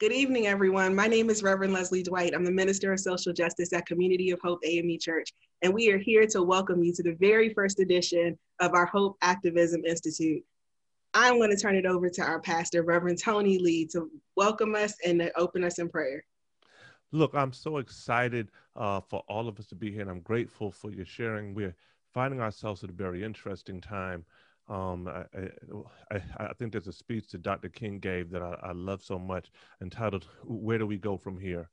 [0.00, 0.94] Good evening, everyone.
[0.94, 2.32] My name is Reverend Leslie Dwight.
[2.32, 5.98] I'm the Minister of Social Justice at Community of Hope AME Church, and we are
[5.98, 10.44] here to welcome you to the very first edition of our Hope Activism Institute.
[11.14, 14.94] I'm going to turn it over to our pastor, Reverend Tony Lee, to welcome us
[15.04, 16.24] and to open us in prayer.
[17.10, 20.70] Look, I'm so excited uh, for all of us to be here, and I'm grateful
[20.70, 21.54] for your sharing.
[21.54, 21.74] We're
[22.14, 24.24] finding ourselves at a very interesting time.
[24.68, 25.24] Um, I,
[26.14, 27.70] I, I, think there's a speech that Dr.
[27.70, 29.50] King gave that I, I love so much
[29.80, 31.70] entitled, Where Do We Go From Here?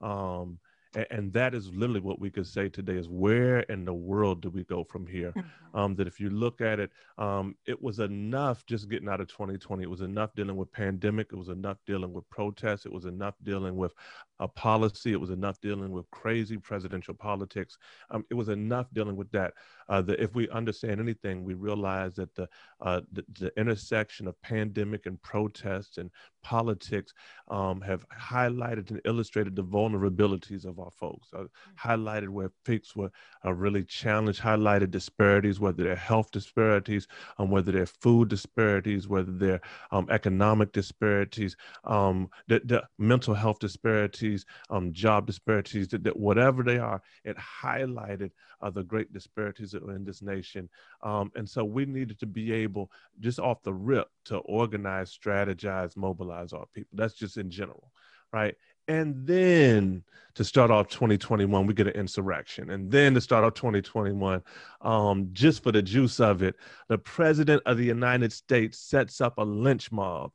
[0.00, 0.58] Um,
[0.94, 4.40] and, and, that is literally what we could say today is where in the world
[4.40, 5.78] do we go from here mm-hmm.
[5.78, 9.28] um, that if you look at it um, it was enough just getting out of
[9.28, 13.04] 2020 it was enough dealing with pandemic it was enough dealing with protests it was
[13.04, 13.92] enough dealing with
[14.40, 17.78] a policy it was enough dealing with crazy presidential politics
[18.10, 19.54] um, it was enough dealing with that
[19.88, 22.48] uh, that if we understand anything we realize that the,
[22.80, 26.10] uh, the, the intersection of pandemic and protests and
[26.48, 27.12] politics
[27.48, 31.90] um, have highlighted and illustrated the vulnerabilities of our folks, uh, mm-hmm.
[31.90, 33.10] highlighted where folks were
[33.44, 37.06] uh, really challenged, highlighted disparities, whether they're health disparities,
[37.38, 43.58] um, whether they're food disparities, whether they're um, economic disparities, um, the, the, mental health
[43.58, 44.27] disparities,
[44.70, 50.04] um, job disparities, that, that, whatever they are, it highlighted uh, the great disparities in
[50.04, 50.68] this nation.
[51.02, 52.90] Um, and so we needed to be able,
[53.20, 56.96] just off the rip, to organize, strategize, mobilize our people.
[56.96, 57.90] That's just in general,
[58.32, 58.54] right?
[58.88, 60.02] And then
[60.34, 62.70] to start off 2021, we get an insurrection.
[62.70, 64.42] And then to start off 2021,
[64.80, 66.54] um, just for the juice of it,
[66.88, 70.30] the president of the United States sets up a lynch mob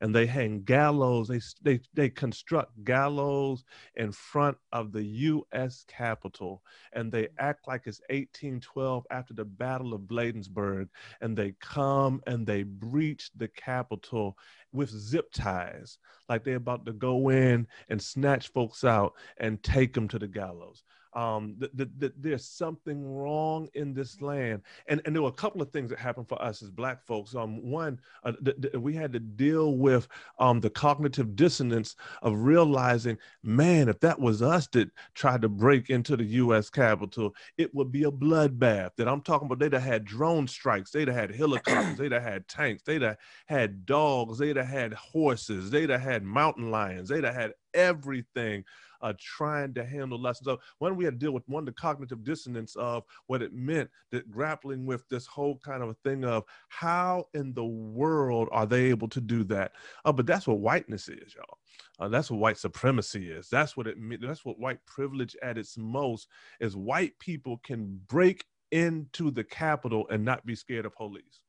[0.00, 1.28] and they hang gallows.
[1.28, 5.84] They, they, they construct gallows in front of the U.S.
[5.88, 10.88] Capitol and they act like it's 1812 after the Battle of Bladensburg.
[11.20, 14.36] And they come and they breach the Capitol
[14.72, 19.94] with zip ties, like they're about to go in and snatch folks out and take
[19.94, 20.82] them to the gallows
[21.16, 24.60] um, that, that, that, there's something wrong in this land.
[24.86, 27.34] And, and there were a couple of things that happened for us as Black folks.
[27.34, 32.36] Um, one, uh, th- th- we had to deal with um, the cognitive dissonance of
[32.36, 36.68] realizing, man, if that was us that tried to break into the U.S.
[36.68, 38.90] Capitol, it would be a bloodbath.
[38.98, 42.22] That I'm talking about, they'd have had drone strikes, they'd have had helicopters, they'd have
[42.22, 43.16] had tanks, they'd have
[43.46, 48.64] had dogs, they'd have had horses, they'd have had mountain lions, they'd have had everything
[49.02, 50.46] uh, trying to handle lessons.
[50.46, 53.90] So when we had to deal with one, the cognitive dissonance of what it meant
[54.10, 58.84] that grappling with this whole kind of thing of how in the world are they
[58.84, 59.72] able to do that?
[60.04, 61.58] Uh, but that's what whiteness is, y'all.
[61.98, 63.48] Uh, that's what white supremacy is.
[63.48, 64.22] That's what it means.
[64.22, 66.28] That's what white privilege at its most
[66.60, 66.76] is.
[66.76, 71.40] White people can break into the Capitol and not be scared of police.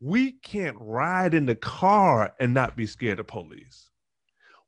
[0.00, 3.90] We can't ride in the car and not be scared of police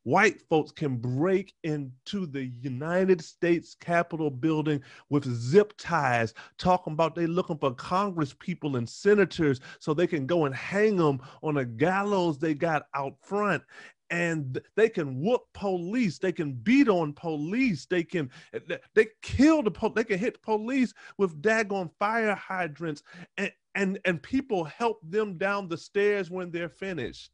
[0.03, 7.15] white folks can break into the United States Capitol building with zip ties, talking about
[7.15, 11.57] they looking for Congress people and senators so they can go and hang them on
[11.57, 13.63] a gallows they got out front.
[14.11, 19.61] And they can whoop police they can beat on police they can eh, they kill
[19.61, 23.03] the police they can hit police with daggone fire hydrants
[23.37, 27.29] and and and people help them down the stairs when they're finished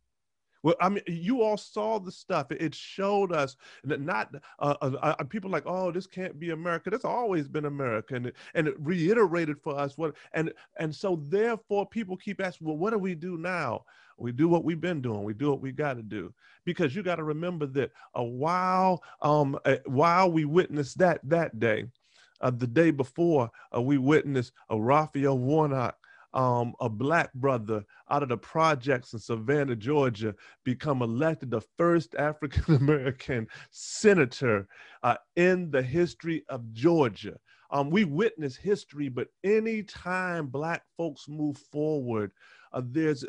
[0.66, 2.52] well, I mean, you all saw the stuff.
[2.52, 6.90] It showed us that not uh, uh, uh, people like, oh, this can't be America.
[6.90, 10.16] That's always been America, and it, and it reiterated for us what.
[10.34, 13.86] And and so therefore, people keep asking, well, what do we do now?
[14.18, 15.24] We do what we've been doing.
[15.24, 16.34] We do what we got to do
[16.66, 21.60] because you got to remember that a while um a, while we witnessed that that
[21.60, 21.86] day,
[22.42, 25.96] uh, the day before uh, we witnessed a Raphael Warnock
[26.36, 32.14] um, a black brother out of the projects in Savannah, Georgia, become elected the first
[32.16, 34.68] African American senator
[35.02, 37.38] uh, in the history of Georgia.
[37.72, 42.32] Um, we witness history, but anytime black folks move forward,
[42.74, 43.24] uh, there's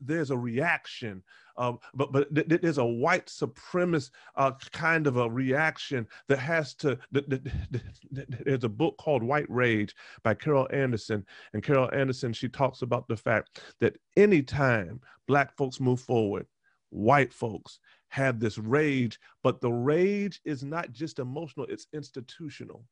[0.00, 1.22] there's a reaction,
[1.56, 6.74] um, but but th- there's a white supremacist uh, kind of a reaction that has
[6.74, 6.98] to.
[7.12, 7.42] Th- th-
[8.28, 13.08] there's a book called White Rage by Carol Anderson, and Carol Anderson she talks about
[13.08, 16.46] the fact that anytime black folks move forward,
[16.90, 17.78] white folks
[18.08, 22.84] have this rage, but the rage is not just emotional; it's institutional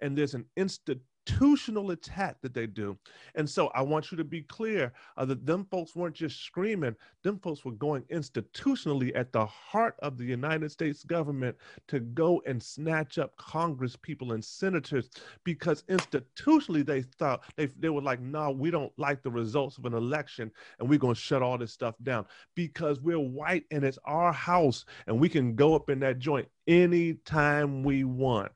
[0.00, 2.96] and there's an institutional institutional attack that they do.
[3.34, 6.94] And so I want you to be clear uh, that them folks weren't just screaming,
[7.22, 11.56] them folks were going institutionally at the heart of the United States government
[11.88, 15.08] to go and snatch up Congress people and senators
[15.44, 19.84] because institutionally they thought they, they were like, no, we don't like the results of
[19.86, 23.84] an election and we're going to shut all this stuff down because we're white and
[23.84, 28.52] it's our house and we can go up in that joint anytime we want.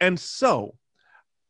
[0.00, 0.74] And so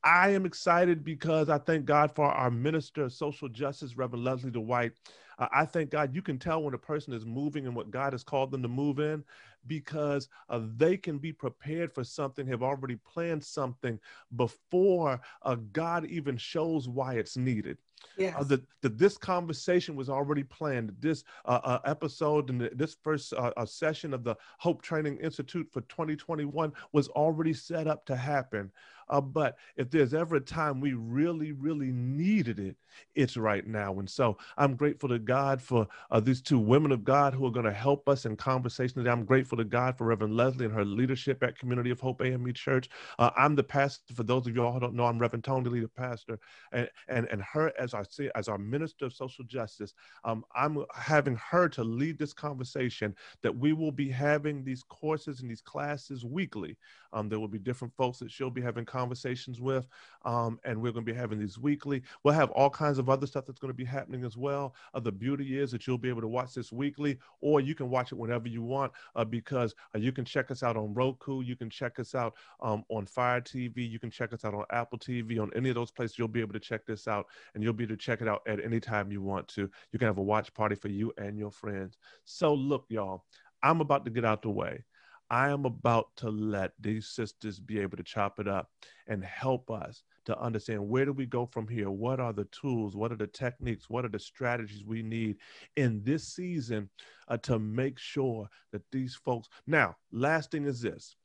[0.07, 4.53] I am excited because I thank God for our minister of social justice, Reverend Leslie
[4.53, 4.93] Dwight.
[5.37, 8.13] Uh, I thank God you can tell when a person is moving and what God
[8.13, 9.25] has called them to move in
[9.67, 13.99] because uh, they can be prepared for something, have already planned something
[14.37, 17.79] before uh, God even shows why it's needed.
[18.17, 18.37] Yeah.
[18.39, 20.95] Uh, that, this conversation was already planned.
[21.01, 25.81] This uh, uh, episode and this first uh, session of the Hope Training Institute for
[25.83, 28.71] 2021 was already set up to happen.
[29.09, 32.77] Uh, but if there's ever a time we really, really needed it,
[33.15, 33.99] it's right now.
[33.99, 37.51] And so I'm grateful to God for uh, these two women of God who are
[37.51, 39.11] going to help us in conversation today.
[39.11, 42.53] I'm grateful to God for Reverend Leslie and her leadership at Community of Hope AME
[42.55, 42.89] Church.
[43.19, 44.15] Uh, I'm the pastor.
[44.15, 46.39] For those of you all who don't know, I'm Reverend Tony Lee, the pastor,
[46.73, 48.05] and and and her as our
[48.35, 49.95] as our minister of social justice.
[50.25, 55.41] Um, I'm having her to lead this conversation that we will be having these courses
[55.41, 56.77] and these classes weekly.
[57.13, 59.87] Um, there will be different folks that she'll be having conversations with,
[60.25, 62.03] um, and we're going to be having these weekly.
[62.23, 64.75] We'll have all kinds of other stuff that's going to be happening as well.
[64.95, 67.91] Uh, the beauty is that you'll be able to watch this weekly, or you can
[67.91, 71.43] watch it whenever you want uh, because uh, you can check us out on Roku,
[71.43, 74.65] you can check us out um, on Fire TV, you can check us out on
[74.71, 76.19] Apple TV, on any of those places.
[76.19, 78.43] You'll be able to check this out, and you'll be able to check it out
[78.47, 79.69] at any time you want to.
[79.93, 81.99] You can have a watch party for you and your friends.
[82.25, 83.25] So look, y'all,
[83.63, 84.85] I'm about to get out the way.
[85.31, 88.71] I am about to let these sisters be able to chop it up
[89.09, 91.91] and help us to understand where do we go from here?
[91.91, 92.97] What are the tools?
[92.97, 93.89] What are the techniques?
[93.89, 95.37] What are the strategies we need
[95.77, 96.89] in this season
[97.29, 99.49] uh, to make sure that these folks.
[99.67, 101.17] Now, last thing is this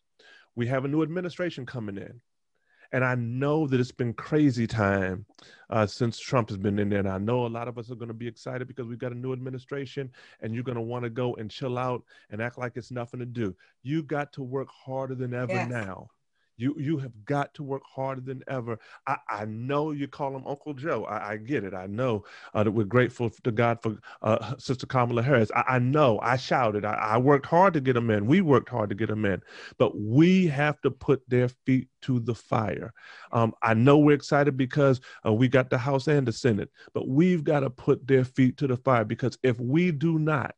[0.56, 2.19] we have a new administration coming in.
[2.91, 5.25] And I know that it's been crazy time
[5.69, 6.99] uh, since Trump has been in there.
[6.99, 9.13] And I know a lot of us are going to be excited because we've got
[9.13, 10.11] a new administration
[10.41, 13.19] and you're going to want to go and chill out and act like it's nothing
[13.19, 13.55] to do.
[13.83, 15.69] You got to work harder than ever yes.
[15.69, 16.09] now
[16.61, 18.79] you you have got to work harder than ever.
[19.07, 21.05] I, I know you call him Uncle Joe.
[21.05, 21.73] I, I get it.
[21.73, 22.23] I know
[22.53, 25.51] uh, that we're grateful to God for uh, Sister Kamala Harris.
[25.55, 26.19] I, I know.
[26.21, 26.85] I shouted.
[26.85, 28.25] I, I, worked hard to get him in.
[28.25, 29.41] We worked hard to get him in.
[29.77, 32.93] But we have to put their feet to the fire.
[33.31, 37.07] Um, I know we're excited because uh, we got the House and the Senate, but
[37.07, 40.55] we've got to put their feet to the fire because if we do not,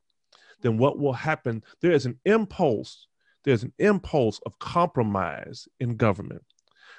[0.61, 1.63] then what will happen?
[1.81, 3.07] There is an impulse
[3.43, 6.43] there's an impulse of compromise in government.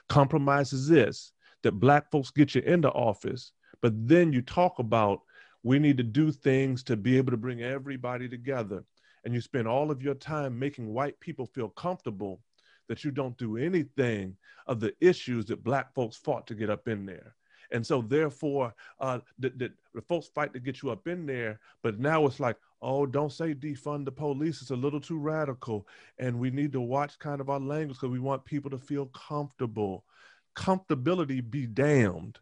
[0.08, 1.32] Compromise is this
[1.62, 5.20] that black folks get you into office, but then you talk about
[5.62, 8.85] we need to do things to be able to bring everybody together.
[9.25, 12.41] And you spend all of your time making white people feel comfortable
[12.88, 14.37] that you don't do anything
[14.67, 17.35] of the issues that black folks fought to get up in there.
[17.75, 21.59] And so, therefore, uh, the, the, the folks fight to get you up in there,
[21.82, 24.62] but now it's like, oh, don't say defund the police.
[24.62, 25.88] It's a little too radical.
[26.19, 29.06] And we need to watch kind of our language because we want people to feel
[29.06, 30.05] comfortable.
[30.55, 32.38] Comfortability be damned.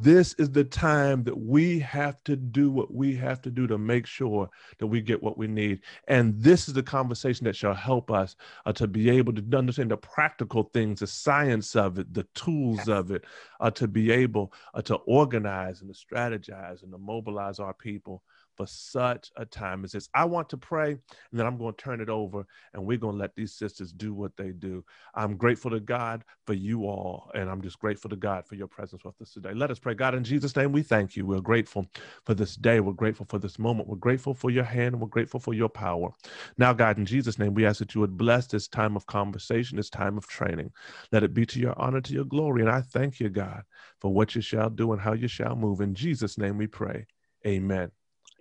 [0.00, 3.78] This is the time that we have to do what we have to do to
[3.78, 4.48] make sure
[4.78, 5.80] that we get what we need.
[6.08, 8.36] And this is the conversation that shall help us
[8.66, 12.78] uh, to be able to understand the practical things, the science of it, the tools
[12.78, 12.88] yes.
[12.88, 13.24] of it,
[13.60, 18.22] uh, to be able uh, to organize and to strategize and to mobilize our people
[18.56, 20.08] for such a time as this.
[20.14, 21.00] I want to pray, and
[21.32, 22.44] then I'm going to turn it over,
[22.74, 24.84] and we're going to let these sisters do what they do.
[25.14, 28.66] I'm grateful to God for you all, and I'm just grateful to God for your
[28.68, 29.54] presence with us today.
[29.54, 29.94] Let us pray.
[29.94, 31.26] God, in Jesus' name, we thank you.
[31.26, 31.86] We're grateful
[32.24, 32.80] for this day.
[32.80, 33.88] We're grateful for this moment.
[33.88, 35.00] We're grateful for your hand.
[35.00, 36.10] We're grateful for your power.
[36.58, 39.76] Now, God, in Jesus' name, we ask that you would bless this time of conversation,
[39.76, 40.72] this time of training.
[41.10, 42.62] Let it be to your honor, to your glory.
[42.62, 43.62] And I thank you, God,
[44.00, 45.80] for what you shall do and how you shall move.
[45.80, 47.06] In Jesus' name we pray.
[47.46, 47.90] Amen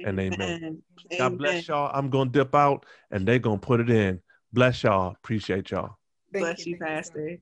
[0.06, 0.42] and amen.
[0.42, 0.82] amen.
[1.18, 1.92] God bless y'all.
[1.94, 4.22] I'm going to dip out and they're going to put it in.
[4.54, 5.16] Bless y'all.
[5.24, 5.98] Appreciate y'all.
[6.34, 7.38] Thank bless you, you Pastor.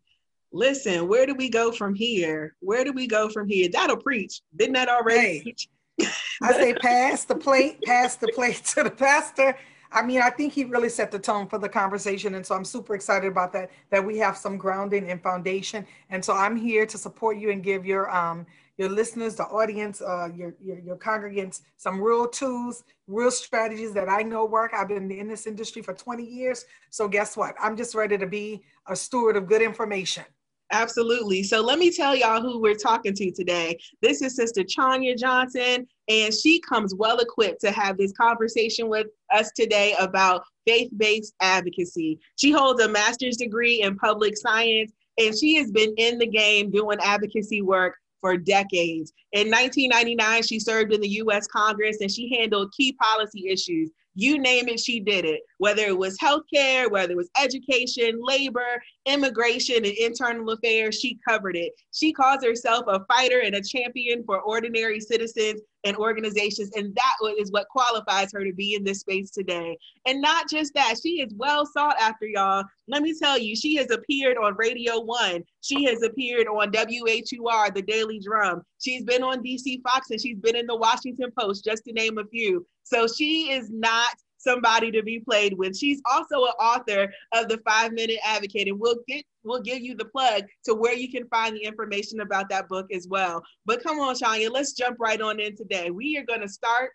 [0.52, 2.56] Listen, where do we go from here?
[2.60, 3.70] Where do we go from here?
[3.72, 4.42] That'll preach.
[4.56, 5.68] Didn't that already preach?
[6.42, 9.56] I say pass the plate, pass the plate to the pastor.
[9.92, 12.36] I mean, I think he really set the tone for the conversation.
[12.36, 15.86] And so I'm super excited about that, that we have some grounding and foundation.
[16.10, 18.46] And so I'm here to support you and give your um
[18.80, 24.08] your listeners, the audience, uh, your, your, your congregants, some real tools, real strategies that
[24.08, 24.72] I know work.
[24.74, 26.64] I've been in this industry for 20 years.
[26.90, 27.56] So guess what?
[27.60, 30.24] I'm just ready to be a steward of good information.
[30.72, 31.44] Absolutely.
[31.44, 33.78] So let me tell y'all who we're talking to today.
[34.02, 39.08] This is Sister Chanya Johnson, and she comes well equipped to have this conversation with
[39.34, 42.20] us today about faith based advocacy.
[42.38, 46.70] She holds a master's degree in public science, and she has been in the game
[46.70, 49.14] doing advocacy work for decades.
[49.34, 54.38] In 1999, she served in the US Congress and she handled key policy issues you
[54.38, 55.42] name it, she did it.
[55.60, 61.56] Whether it was healthcare, whether it was education, labor, immigration, and internal affairs, she covered
[61.56, 61.72] it.
[61.94, 66.72] She calls herself a fighter and a champion for ordinary citizens and organizations.
[66.76, 69.78] And that is what qualifies her to be in this space today.
[70.06, 72.66] And not just that, she is well sought after, y'all.
[72.90, 75.44] Let me tell you, she has appeared on Radio One.
[75.62, 78.64] She has appeared on WHUR, The Daily Drum.
[78.82, 82.18] She's been on DC Fox and she's been in the Washington Post, just to name
[82.18, 82.66] a few.
[82.90, 85.78] So she is not somebody to be played with.
[85.78, 89.96] She's also an author of the Five Minute Advocate, and we'll get we'll give you
[89.96, 93.44] the plug to where you can find the information about that book as well.
[93.66, 95.92] But come on, Shania, let's jump right on in today.
[95.92, 96.92] We are going to start,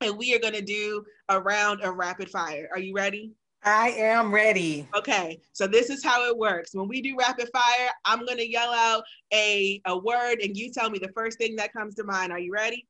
[0.00, 2.68] and we are going to do a round of rapid fire.
[2.72, 3.32] Are you ready?
[3.64, 4.88] I am ready.
[4.92, 6.74] Okay, so this is how it works.
[6.74, 10.72] When we do rapid fire, I'm going to yell out a, a word, and you
[10.72, 12.32] tell me the first thing that comes to mind.
[12.32, 12.88] Are you ready?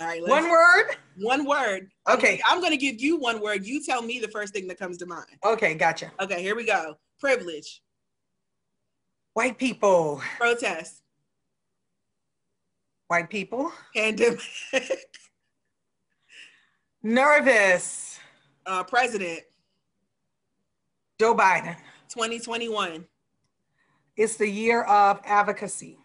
[0.00, 0.26] All right.
[0.26, 0.96] One word?
[1.18, 1.90] One word.
[2.08, 2.40] Okay.
[2.48, 3.66] I'm going to give you one word.
[3.66, 5.26] You tell me the first thing that comes to mind.
[5.44, 6.10] Okay, gotcha.
[6.20, 6.96] Okay, here we go.
[7.18, 7.82] Privilege.
[9.34, 10.22] White people.
[10.38, 11.02] Protest.
[13.08, 13.72] White people.
[13.94, 14.40] Pandemic.
[17.02, 18.18] Nervous.
[18.64, 19.40] Uh, president.
[21.18, 21.76] Joe Biden.
[22.08, 23.04] 2021.
[24.16, 25.98] It's the year of advocacy.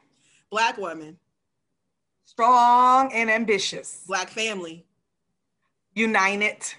[0.50, 1.18] Black woman.
[2.26, 4.04] Strong and ambitious.
[4.08, 4.86] Black family.
[5.94, 6.74] United.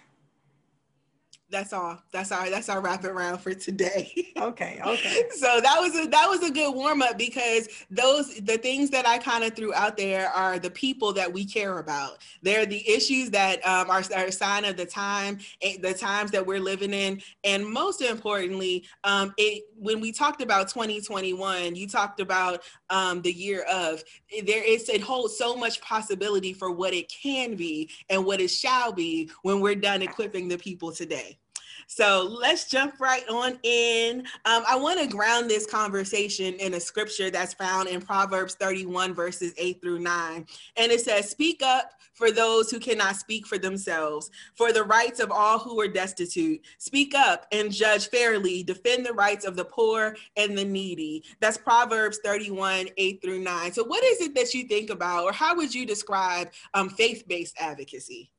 [1.48, 2.02] That's all.
[2.10, 4.12] That's our that's our rapid round for today.
[4.36, 4.78] Okay.
[4.84, 5.24] Okay.
[5.30, 9.06] so that was a that was a good warm up because those the things that
[9.06, 12.18] I kind of threw out there are the people that we care about.
[12.42, 16.30] They're the issues that um, are, are a sign of the time, eh, the times
[16.32, 21.88] that we're living in, and most importantly, um, it when we talked about 2021, you
[21.88, 24.02] talked about um, the year of
[24.44, 28.50] there is it holds so much possibility for what it can be and what it
[28.50, 31.35] shall be when we're done equipping the people today.
[31.86, 34.20] So let's jump right on in.
[34.44, 39.14] Um, I want to ground this conversation in a scripture that's found in Proverbs 31,
[39.14, 40.46] verses 8 through 9.
[40.76, 45.20] And it says, Speak up for those who cannot speak for themselves, for the rights
[45.20, 46.60] of all who are destitute.
[46.78, 51.22] Speak up and judge fairly, defend the rights of the poor and the needy.
[51.40, 53.72] That's Proverbs 31, 8 through 9.
[53.72, 57.24] So, what is it that you think about, or how would you describe um, faith
[57.28, 58.30] based advocacy?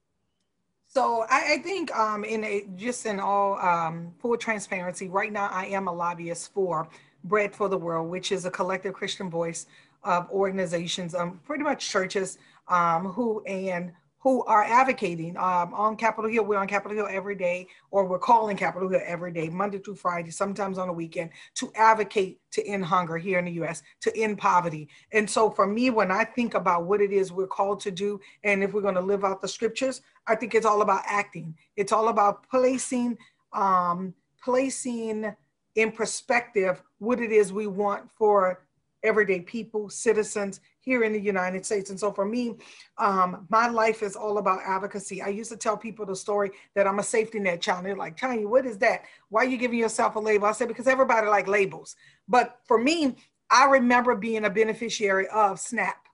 [0.98, 5.48] So I, I think um, in a, just in all um, full transparency, right now
[5.52, 6.88] I am a lobbyist for
[7.24, 9.68] Bread for the World, which is a collective Christian voice
[10.04, 13.92] of organizations, um, pretty much churches um, who and
[14.28, 16.44] who are advocating um, on Capitol Hill.
[16.44, 19.96] We're on Capitol Hill every day, or we're calling Capitol Hill every day, Monday through
[19.96, 24.14] Friday, sometimes on the weekend, to advocate to end hunger here in the US, to
[24.18, 24.90] end poverty.
[25.14, 28.20] And so for me, when I think about what it is we're called to do,
[28.44, 31.56] and if we're going to live out the scriptures, I think it's all about acting.
[31.78, 33.18] It's all about placing,
[33.54, 35.34] um, placing
[35.76, 38.60] in perspective what it is we want for
[39.04, 41.90] everyday people, citizens here in the United States.
[41.90, 42.56] And so for me,
[42.98, 45.22] um, my life is all about advocacy.
[45.22, 47.86] I used to tell people the story that I'm a safety net child.
[47.86, 49.04] They're like, Tanya, what is that?
[49.30, 50.48] Why are you giving yourself a label?
[50.48, 51.96] I said, because everybody like labels.
[52.28, 53.16] But for me,
[53.50, 56.07] I remember being a beneficiary of SNAP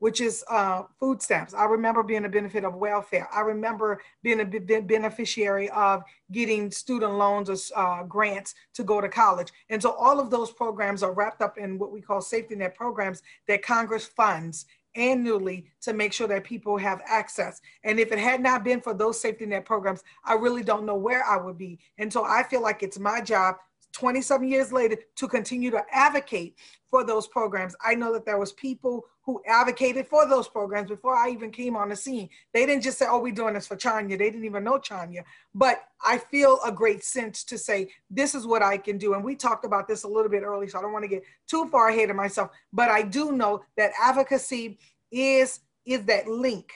[0.00, 1.54] which is uh, food stamps.
[1.54, 3.28] I remember being a benefit of welfare.
[3.32, 6.02] I remember being a beneficiary of
[6.32, 9.52] getting student loans or uh, grants to go to college.
[9.68, 12.74] And so all of those programs are wrapped up in what we call safety net
[12.74, 14.66] programs that Congress funds
[14.96, 17.60] annually to make sure that people have access.
[17.84, 20.96] And if it had not been for those safety net programs, I really don't know
[20.96, 21.78] where I would be.
[21.98, 23.56] And so I feel like it's my job
[23.92, 26.56] 27 years later to continue to advocate
[26.90, 27.74] for those programs.
[27.84, 31.76] I know that there was people who advocated for those programs before I even came
[31.76, 32.28] on the scene.
[32.52, 34.10] They didn't just say, oh, we're doing this for Chanya.
[34.10, 35.22] They didn't even know Chanya.
[35.54, 39.14] But I feel a great sense to say, this is what I can do.
[39.14, 41.22] And we talked about this a little bit early, so I don't want to get
[41.46, 42.50] too far ahead of myself.
[42.72, 44.78] But I do know that advocacy
[45.12, 46.72] is, is that link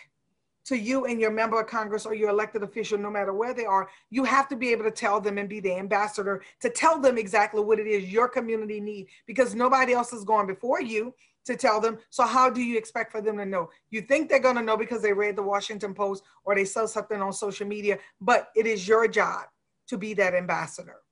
[0.67, 3.67] to you and your member of Congress or your elected official, no matter where they
[3.67, 7.01] are, you have to be able to tell them and be the ambassador to tell
[7.01, 11.15] them exactly what it is your community need because nobody else is going before you
[11.45, 11.99] to tell them.
[12.11, 13.69] So how do you expect for them to know?
[13.91, 16.87] You think they're going to know because they read the Washington Post or they saw
[16.87, 19.45] something on social media, but it is your job
[19.89, 21.04] to be that ambassador.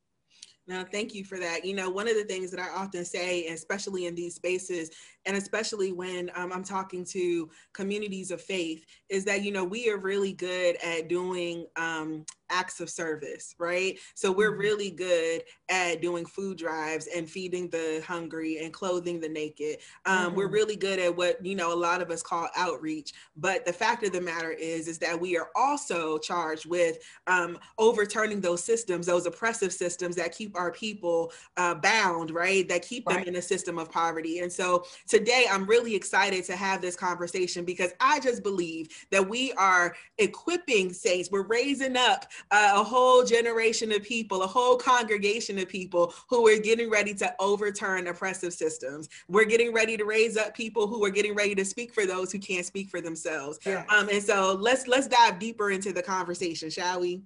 [0.68, 1.64] No, thank you for that.
[1.64, 4.90] You know, one of the things that I often say, especially in these spaces,
[5.26, 9.90] and especially when um, I'm talking to communities of faith, is that, you know, we
[9.90, 13.98] are really good at doing um, acts of service, right?
[14.14, 14.60] So we're mm-hmm.
[14.60, 19.78] really good at doing food drives and feeding the hungry and clothing the naked.
[20.04, 20.36] Um, mm-hmm.
[20.36, 23.12] We're really good at what, you know, a lot of us call outreach.
[23.36, 27.58] But the fact of the matter is, is that we are also charged with um,
[27.78, 32.68] overturning those systems, those oppressive systems that keep our people uh, bound, right?
[32.68, 33.26] That keep them right.
[33.26, 34.40] in a system of poverty.
[34.40, 39.26] And so today I'm really excited to have this conversation because I just believe that
[39.26, 44.76] we are equipping saints, we're raising up uh, a whole generation of people, a whole
[44.76, 49.08] congregation of people who are getting ready to overturn oppressive systems.
[49.28, 52.32] We're getting ready to raise up people who are getting ready to speak for those
[52.32, 53.58] who can't speak for themselves.
[53.64, 53.84] Yeah.
[53.88, 57.22] Um, and so let's let's dive deeper into the conversation, shall we?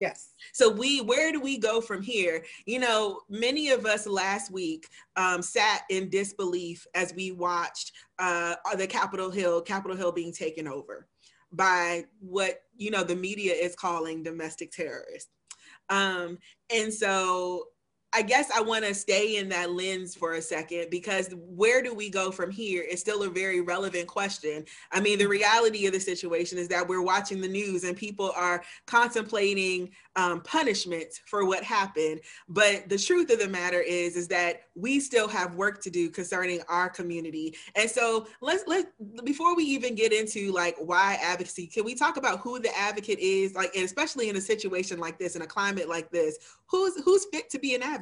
[0.00, 0.32] Yes.
[0.54, 2.42] So we, where do we go from here?
[2.64, 8.54] You know, many of us last week um, sat in disbelief as we watched uh,
[8.76, 11.06] the Capitol Hill, Capitol Hill being taken over
[11.52, 15.30] by what you know the media is calling domestic terrorists.
[15.88, 16.38] Um,
[16.72, 17.64] and so
[18.12, 21.94] I guess I want to stay in that lens for a second because where do
[21.94, 24.64] we go from here is still a very relevant question.
[24.90, 28.32] I mean, the reality of the situation is that we're watching the news and people
[28.34, 32.20] are contemplating um, punishment for what happened.
[32.48, 36.10] But the truth of the matter is, is that we still have work to do
[36.10, 37.54] concerning our community.
[37.76, 38.86] And so let's let
[39.24, 43.20] before we even get into like why advocacy, can we talk about who the advocate
[43.20, 43.54] is?
[43.54, 47.26] Like, and especially in a situation like this, in a climate like this, who's who's
[47.32, 47.99] fit to be an advocate?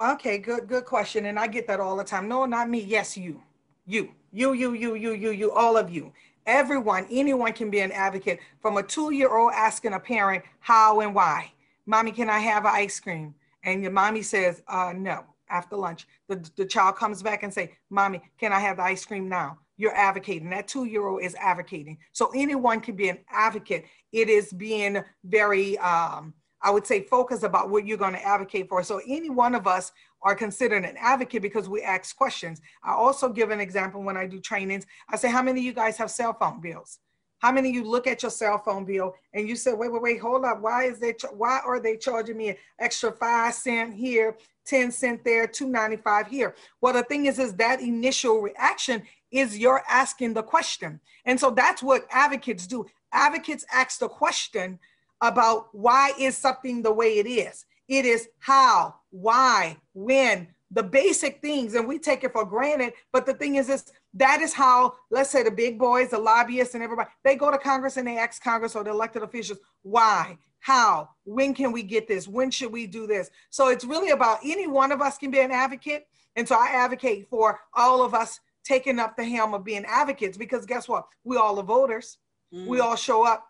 [0.00, 1.26] Okay, good, good question.
[1.26, 2.28] And I get that all the time.
[2.28, 2.80] No, not me.
[2.80, 3.42] Yes, you.
[3.86, 6.12] You, you, you, you, you, you, you, all of you.
[6.46, 11.00] Everyone, anyone can be an advocate from a two year old asking a parent how
[11.00, 11.52] and why.
[11.86, 13.34] Mommy, can I have ice cream?
[13.62, 16.06] And your mommy says, uh, no, after lunch.
[16.28, 19.58] The, the child comes back and say, mommy, can I have the ice cream now?
[19.76, 20.50] You're advocating.
[20.50, 21.98] That two year old is advocating.
[22.12, 23.84] So anyone can be an advocate.
[24.12, 28.68] It is being very, um, I would say, focus about what you're going to advocate
[28.68, 28.82] for.
[28.82, 32.60] So any one of us are considered an advocate because we ask questions.
[32.84, 34.86] I also give an example when I do trainings.
[35.08, 36.98] I say, how many of you guys have cell phone bills?
[37.40, 40.02] How many of you look at your cell phone bill and you say, wait, wait,
[40.02, 40.60] wait, hold up.
[40.60, 44.36] Why is they, why are they charging me an extra five cent here,
[44.66, 46.54] 10 cent there, 295 here?
[46.82, 51.00] Well, the thing is, is that initial reaction is you're asking the question.
[51.24, 52.84] And so that's what advocates do.
[53.10, 54.78] Advocates ask the question
[55.20, 57.64] about why is something the way it is.
[57.88, 62.92] It is how, why, when, the basic things, and we take it for granted.
[63.12, 66.74] But the thing is, is that is how, let's say, the big boys, the lobbyists,
[66.74, 70.38] and everybody, they go to Congress and they ask Congress or the elected officials, why,
[70.60, 72.28] how, when can we get this?
[72.28, 73.30] When should we do this?
[73.50, 76.06] So it's really about any one of us can be an advocate.
[76.36, 80.36] And so I advocate for all of us taking up the helm of being advocates
[80.36, 81.06] because guess what?
[81.24, 82.18] We all are voters.
[82.54, 82.66] Mm.
[82.66, 83.46] We all show up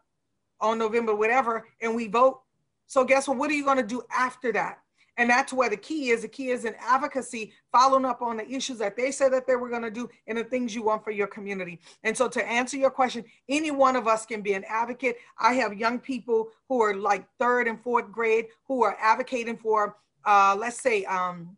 [0.60, 2.40] on November, whatever, and we vote
[2.90, 3.38] so guess what?
[3.38, 4.80] What are you going to do after that?
[5.16, 6.22] And that's where the key is.
[6.22, 9.54] The key is in advocacy, following up on the issues that they said that they
[9.54, 11.78] were going to do and the things you want for your community.
[12.02, 15.18] And so to answer your question, any one of us can be an advocate.
[15.38, 19.96] I have young people who are like third and fourth grade who are advocating for,
[20.24, 21.56] uh, let's say, um,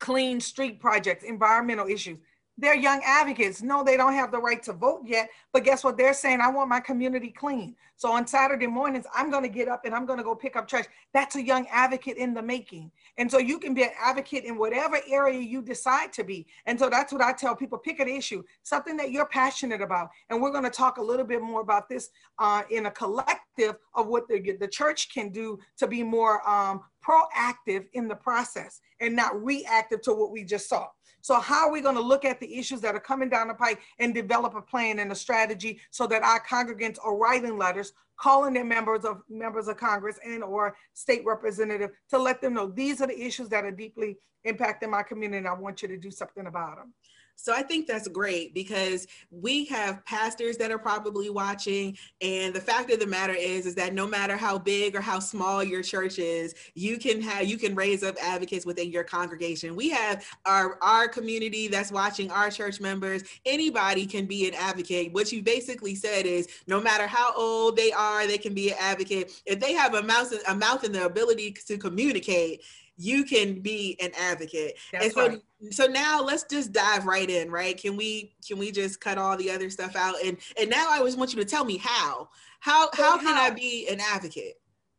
[0.00, 2.18] clean street projects, environmental issues
[2.58, 3.62] they're young advocates.
[3.62, 5.30] No, they don't have the right to vote yet.
[5.52, 5.96] But guess what?
[5.96, 7.76] They're saying, I want my community clean.
[7.96, 10.56] So on Saturday mornings, I'm going to get up and I'm going to go pick
[10.56, 10.86] up trash.
[11.14, 12.90] That's a young advocate in the making.
[13.16, 16.46] And so you can be an advocate in whatever area you decide to be.
[16.66, 20.08] And so that's what I tell people pick an issue, something that you're passionate about.
[20.28, 23.76] And we're going to talk a little bit more about this uh, in a collective
[23.94, 28.80] of what the, the church can do to be more um, proactive in the process
[29.00, 30.88] and not reactive to what we just saw.
[31.28, 33.54] So how are we going to look at the issues that are coming down the
[33.54, 37.92] pike and develop a plan and a strategy so that our congregants are writing letters,
[38.16, 42.68] calling their members of members of Congress and or state representative to let them know
[42.68, 45.98] these are the issues that are deeply impacting my community and I want you to
[45.98, 46.94] do something about them.
[47.40, 51.96] So I think that's great because we have pastors that are probably watching.
[52.20, 55.20] And the fact of the matter is, is that no matter how big or how
[55.20, 59.76] small your church is, you can have you can raise up advocates within your congregation.
[59.76, 63.22] We have our our community that's watching, our church members.
[63.46, 65.12] Anybody can be an advocate.
[65.12, 68.76] What you basically said is no matter how old they are, they can be an
[68.80, 69.40] advocate.
[69.46, 72.64] If they have a mouth, a mouth and the ability to communicate,
[72.98, 74.76] you can be an advocate.
[74.92, 75.40] That's and so right.
[75.70, 77.80] so now let's just dive right in, right?
[77.80, 80.98] Can we can we just cut all the other stuff out and and now I
[80.98, 82.28] always want you to tell me how.
[82.60, 84.54] How how can I be an advocate?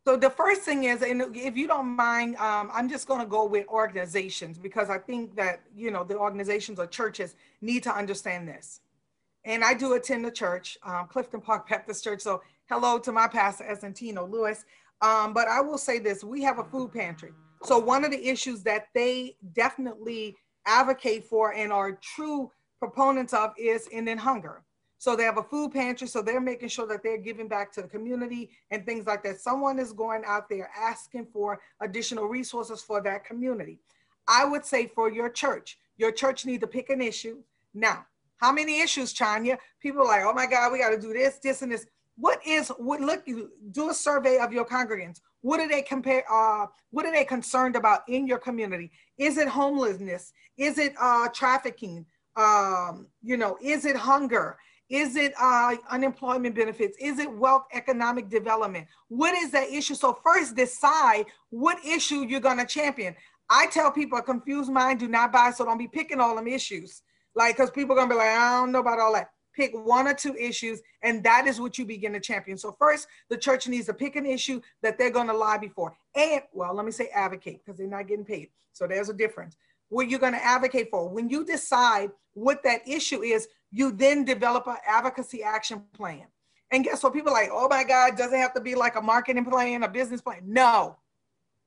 [0.06, 3.26] So the first thing is, and if you don't mind, um, I'm just going to
[3.26, 7.94] go with organizations because I think that you know the organizations or churches need to
[7.94, 8.80] understand this.
[9.44, 12.22] And I do attend the church, um, Clifton Park Baptist Church.
[12.22, 14.64] So hello to my pastor, Esentino Lewis.
[15.02, 17.32] Um, but I will say this: we have a food pantry.
[17.62, 23.52] So one of the issues that they definitely advocate for and are true proponents of
[23.58, 24.62] is ending hunger.
[24.98, 26.06] So they have a food pantry.
[26.06, 29.40] So they're making sure that they're giving back to the community and things like that.
[29.40, 33.78] Someone is going out there asking for additional resources for that community.
[34.28, 37.38] I would say for your church, your church needs to pick an issue.
[37.72, 38.04] Now,
[38.36, 39.58] how many issues, Chanya?
[39.80, 41.86] People are like, oh my God, we got to do this, this, and this.
[42.20, 43.24] What is what look
[43.70, 45.20] do a survey of your congregants.
[45.40, 48.90] What are they compare uh what are they concerned about in your community?
[49.16, 50.32] Is it homelessness?
[50.58, 52.04] Is it uh trafficking?
[52.36, 54.56] Um, you know, is it hunger?
[54.90, 56.98] Is it uh, unemployment benefits?
[57.00, 58.88] Is it wealth economic development?
[59.08, 59.94] What is that issue?
[59.94, 63.14] So first decide what issue you're gonna champion.
[63.48, 66.48] I tell people a confused mind do not buy, so don't be picking all them
[66.48, 67.02] issues.
[67.34, 69.30] Like, because people are gonna be like, I don't know about all that.
[69.54, 72.56] Pick one or two issues, and that is what you begin to champion.
[72.56, 75.96] So first, the church needs to pick an issue that they're gonna lobby for.
[76.14, 78.48] And well, let me say advocate, because they're not getting paid.
[78.72, 79.56] So there's a difference.
[79.88, 81.08] What you're gonna advocate for.
[81.08, 86.26] When you decide what that issue is, you then develop an advocacy action plan.
[86.70, 87.12] And guess what?
[87.12, 90.20] People like, oh my God, doesn't have to be like a marketing plan, a business
[90.20, 90.42] plan?
[90.46, 90.96] No,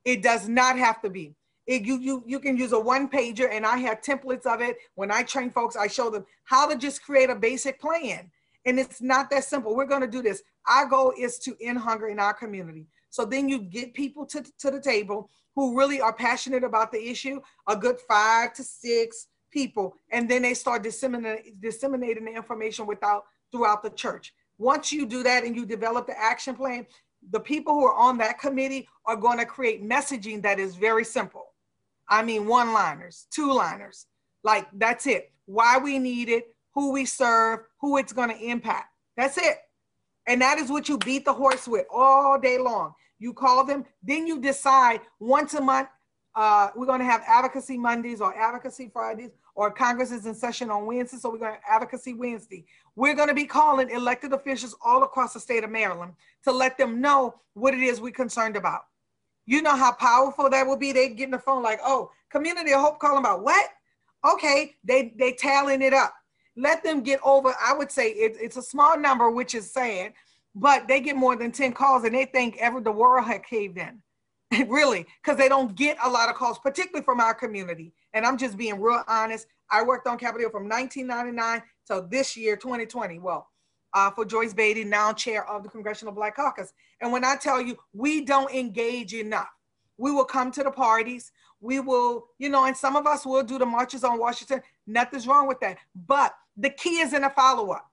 [0.06, 1.36] it does not have to be.
[1.66, 4.78] It, you, you, you can use a one pager and I have templates of it.
[4.96, 8.30] When I train folks, I show them how to just create a basic plan.
[8.66, 9.76] And it's not that simple.
[9.76, 10.44] We're going to do this.
[10.68, 12.88] Our goal is to end hunger in our community.
[13.10, 17.10] So then you get people to, to the table who really are passionate about the
[17.10, 22.88] issue, a good five to six people, and then they start disseminating, disseminating the information
[22.88, 24.34] without throughout the church.
[24.58, 26.88] Once you do that and you develop the action plan,
[27.32, 31.06] the people who are on that committee are going to create messaging that is very
[31.06, 31.53] simple.
[32.14, 34.06] I mean, one liners, two liners,
[34.44, 35.32] like that's it.
[35.48, 38.90] Why we need it, who we serve, who it's going to impact.
[39.18, 39.58] That's it.
[40.28, 42.94] And that is what you beat the horse with all day long.
[43.18, 45.90] You call them, then you decide once a month,
[46.36, 50.70] uh, we're going to have advocacy Mondays or advocacy Fridays or Congress is in session
[50.70, 52.64] on Wednesday, so we're going to advocacy Wednesday.
[52.96, 56.78] We're going to be calling elected officials all across the state of Maryland to let
[56.78, 58.82] them know what it is we're concerned about.
[59.46, 60.92] You know how powerful that will be.
[60.92, 63.70] They get in the phone like, oh, community of hope calling about what?
[64.26, 66.14] Okay, they they tallying it up.
[66.56, 67.54] Let them get over.
[67.62, 70.14] I would say it, it's a small number, which is sad,
[70.56, 73.78] but they get more than 10 calls and they think ever the world had caved
[73.78, 74.02] in.
[74.68, 77.94] really, because they don't get a lot of calls, particularly from our community.
[78.14, 79.48] And I'm just being real honest.
[79.70, 83.20] I worked on Capitol Hill from 1999 till this year, 2020.
[83.20, 83.48] Well,
[83.94, 86.74] uh, for Joyce Beatty, now chair of the Congressional Black Caucus.
[87.02, 89.50] And when I tell you, we don't engage enough.
[89.98, 91.32] We will come to the parties.
[91.62, 94.62] We will, you know, and some of us will do the marches on Washington.
[94.88, 95.78] Nothing's wrong with that.
[96.08, 97.90] But the key is in the follow up.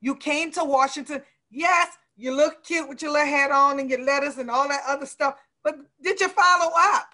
[0.00, 1.22] You came to Washington.
[1.50, 4.82] Yes, you look cute with your little hat on and your letters and all that
[4.86, 5.36] other stuff.
[5.62, 7.10] But did you follow up?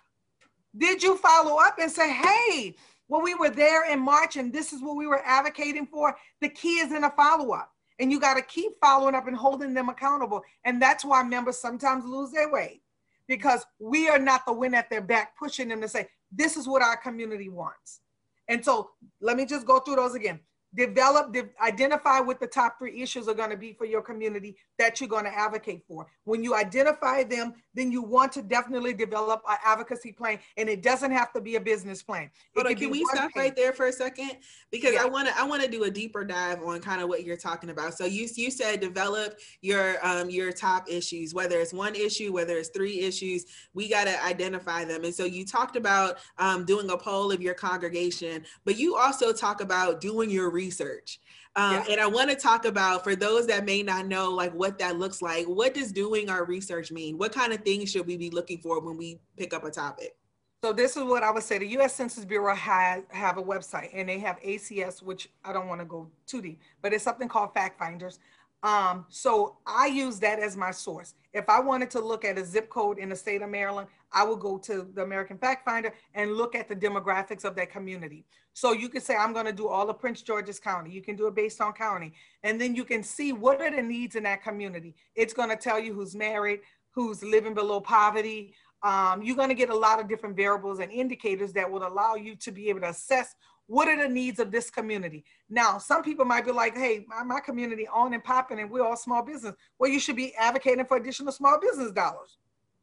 [0.76, 2.76] Did you follow up and say, hey,
[3.08, 6.16] well, we were there in March and this is what we were advocating for?
[6.40, 7.72] The key is in a follow up.
[7.98, 10.42] And you got to keep following up and holding them accountable.
[10.64, 12.82] And that's why members sometimes lose their way
[13.26, 16.68] because we are not the wind at their back pushing them to say, this is
[16.68, 18.00] what our community wants.
[18.48, 20.40] And so let me just go through those again
[20.76, 24.56] develop, de- identify what the top three issues are going to be for your community
[24.78, 26.06] that you're going to advocate for.
[26.24, 30.82] When you identify them, then you want to definitely develop an advocacy plan, and it
[30.82, 32.30] doesn't have to be a business plan.
[32.54, 33.36] Hold on, can we stop page.
[33.36, 34.32] right there for a second?
[34.70, 35.02] Because yeah.
[35.02, 37.36] I want to I want to do a deeper dive on kind of what you're
[37.36, 37.94] talking about.
[37.94, 42.56] So you you said develop your um your top issues, whether it's one issue, whether
[42.56, 45.04] it's three issues, we got to identify them.
[45.04, 49.32] And so you talked about um, doing a poll of your congregation, but you also
[49.32, 50.65] talk about doing your research.
[51.54, 51.84] Um, yeah.
[51.90, 54.98] And I want to talk about for those that may not know, like what that
[54.98, 55.46] looks like.
[55.46, 57.16] What does doing our research mean?
[57.16, 60.16] What kind of things should we be looking for when we pick up a topic?
[60.62, 61.58] So this is what I would say.
[61.58, 61.94] The U.S.
[61.94, 65.84] Census Bureau has have a website, and they have ACS, which I don't want to
[65.84, 68.18] go too deep, but it's something called Fact Finders.
[68.62, 71.14] Um, so I use that as my source.
[71.32, 74.24] If I wanted to look at a zip code in the state of Maryland, I
[74.24, 78.24] would go to the American Fact Finder and look at the demographics of that community.
[78.54, 80.90] So you can say, I'm going to do all of Prince George's County.
[80.90, 82.14] You can do it based on county.
[82.42, 84.94] And then you can see what are the needs in that community.
[85.14, 86.60] It's going to tell you who's married,
[86.92, 88.54] who's living below poverty.
[88.82, 92.14] Um, you're going to get a lot of different variables and indicators that will allow
[92.14, 93.34] you to be able to assess
[93.66, 95.24] what are the needs of this community?
[95.48, 98.84] Now, some people might be like, hey, my, my community on and popping and we're
[98.84, 99.54] all small business.
[99.78, 102.38] Well, you should be advocating for additional small business dollars.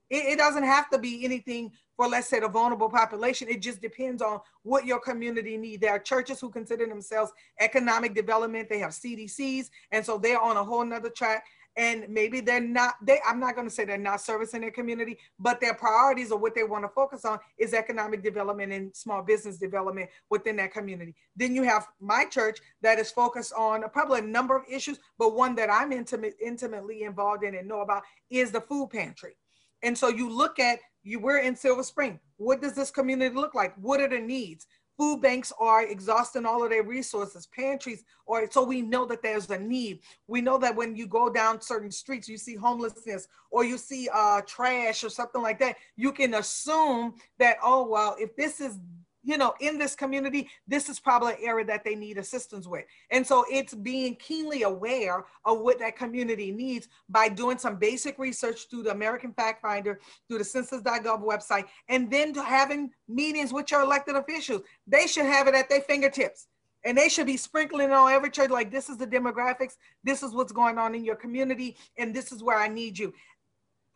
[0.09, 3.47] It, it doesn't have to be anything for, let's say, the vulnerable population.
[3.47, 5.81] It just depends on what your community need.
[5.81, 8.69] There are churches who consider themselves economic development.
[8.69, 12.95] They have CDCs, and so they're on a whole nother track and maybe they're not
[13.01, 16.37] they i'm not going to say they're not servicing their community but their priorities or
[16.37, 20.71] what they want to focus on is economic development and small business development within that
[20.71, 21.15] community.
[21.35, 25.35] Then you have my church that is focused on probably a number of issues but
[25.35, 29.35] one that i'm intimate, intimately involved in and know about is the food pantry.
[29.81, 32.19] And so you look at you we're in silver spring.
[32.37, 33.75] What does this community look like?
[33.75, 34.67] What are the needs
[35.03, 39.49] food banks are exhausting all of their resources pantries or so we know that there's
[39.49, 39.99] a need.
[40.27, 44.07] We know that when you go down certain streets you see homelessness or you see
[44.13, 48.79] uh, trash or something like that you can assume that oh well if this is
[49.23, 52.83] you know, in this community, this is probably an area that they need assistance with.
[53.09, 58.19] And so it's being keenly aware of what that community needs by doing some basic
[58.19, 63.71] research through the American Fact Finder, through the census.gov website, and then having meetings with
[63.71, 64.61] your elected officials.
[64.85, 66.47] They should have it at their fingertips.
[66.85, 70.21] And they should be sprinkling it on every church like this is the demographics, this
[70.21, 73.13] is what's going on in your community, and this is where I need you.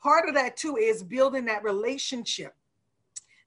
[0.02, 2.56] Part of that too is building that relationship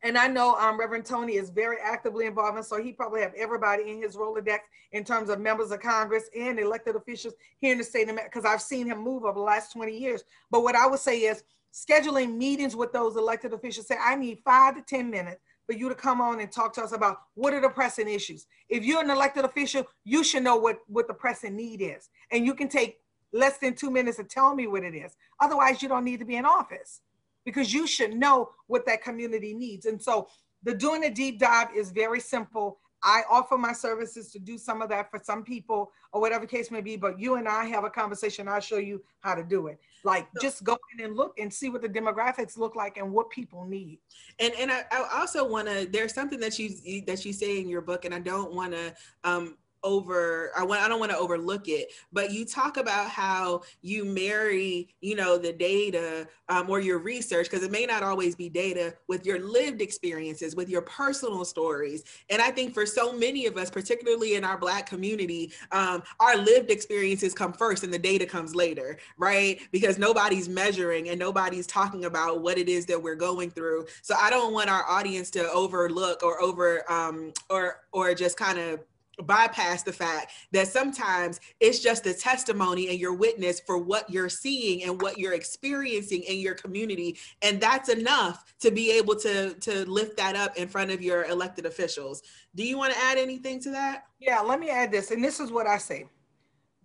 [0.03, 3.35] and I know um, Reverend Tony is very actively involved, and so he probably have
[3.35, 4.61] everybody in his Rolodex
[4.93, 8.31] in terms of members of Congress and elected officials here in the state of America,
[8.33, 10.25] because I've seen him move over the last 20 years.
[10.51, 14.41] But what I would say is scheduling meetings with those elected officials, say, I need
[14.45, 17.53] five to 10 minutes for you to come on and talk to us about what
[17.53, 18.47] are the pressing issues.
[18.69, 22.09] If you're an elected official, you should know what, what the pressing need is.
[22.33, 22.99] And you can take
[23.33, 25.15] less than two minutes to tell me what it is.
[25.39, 27.03] Otherwise, you don't need to be in office
[27.45, 29.87] because you should know what that community needs.
[29.87, 30.29] And so
[30.63, 32.79] the doing a deep dive is very simple.
[33.03, 36.71] I offer my services to do some of that for some people or whatever case
[36.71, 38.47] may be, but you and I have a conversation.
[38.47, 39.81] I'll show you how to do it.
[40.05, 43.31] Like just go in and look and see what the demographics look like and what
[43.31, 43.99] people need.
[44.39, 45.89] And and I, I also want to.
[45.91, 48.95] There's something that you that you say in your book, and I don't want to
[49.25, 53.63] um, over I want I don't want to overlook it, but you talk about how
[53.83, 58.35] you marry, you know, the data um, or your research because it may not always
[58.35, 62.05] be data with your lived experiences, with your personal stories.
[62.29, 66.37] And I think for so many of us, particularly in our Black community, um, our
[66.37, 69.61] lived experiences come first and the data comes later, right?
[69.71, 73.87] Because nobody's measuring and nobody's talking about what it is that we're going through.
[74.03, 78.59] So I don't want our audience to overlook or over um, or or just kind
[78.59, 78.81] of
[79.23, 84.29] bypass the fact that sometimes it's just a testimony and your witness for what you're
[84.29, 87.19] seeing and what you're experiencing in your community.
[87.43, 91.25] And that's enough to be able to to lift that up in front of your
[91.25, 92.23] elected officials.
[92.55, 94.05] Do you want to add anything to that?
[94.19, 96.07] Yeah let me add this and this is what i say.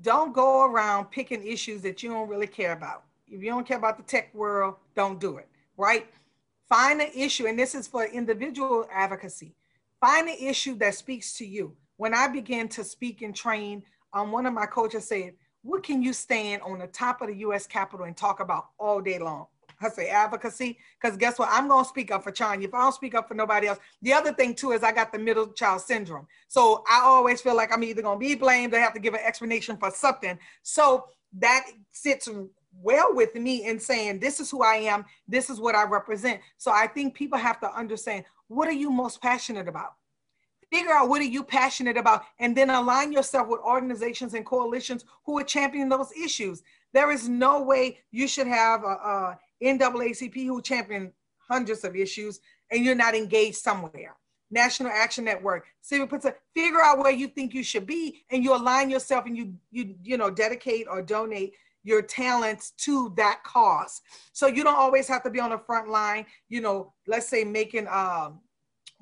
[0.01, 3.03] Don't go around picking issues that you don't really care about.
[3.27, 6.07] If you don't care about the tech world don't do it right?
[6.69, 9.55] Find an issue and this is for individual advocacy.
[10.01, 14.31] Find an issue that speaks to you when I began to speak and train, um,
[14.31, 17.65] one of my coaches said, what can you stand on the top of the US
[17.65, 19.47] Capitol and talk about all day long?
[19.81, 21.49] I say advocacy, because guess what?
[21.51, 22.63] I'm going to speak up for China.
[22.63, 25.11] If I don't speak up for nobody else, the other thing too is I got
[25.11, 26.27] the middle child syndrome.
[26.47, 29.13] So I always feel like I'm either going to be blamed or have to give
[29.13, 30.37] an explanation for something.
[30.63, 31.07] So
[31.39, 32.29] that sits
[32.81, 36.41] well with me in saying, this is who I am, this is what I represent.
[36.57, 39.93] So I think people have to understand what are you most passionate about?
[40.75, 45.05] Figure out what are you passionate about and then align yourself with organizations and coalitions
[45.25, 46.63] who are championing those issues.
[46.91, 52.41] There is no way you should have a, a NAACP who champion hundreds of issues
[52.71, 54.17] and you're not engaged somewhere.
[54.51, 58.53] National Action Network, Civic Participation, figure out where you think you should be and you
[58.53, 64.01] align yourself and you you you know dedicate or donate your talents to that cause.
[64.33, 67.45] So you don't always have to be on the front line, you know, let's say
[67.45, 68.41] making um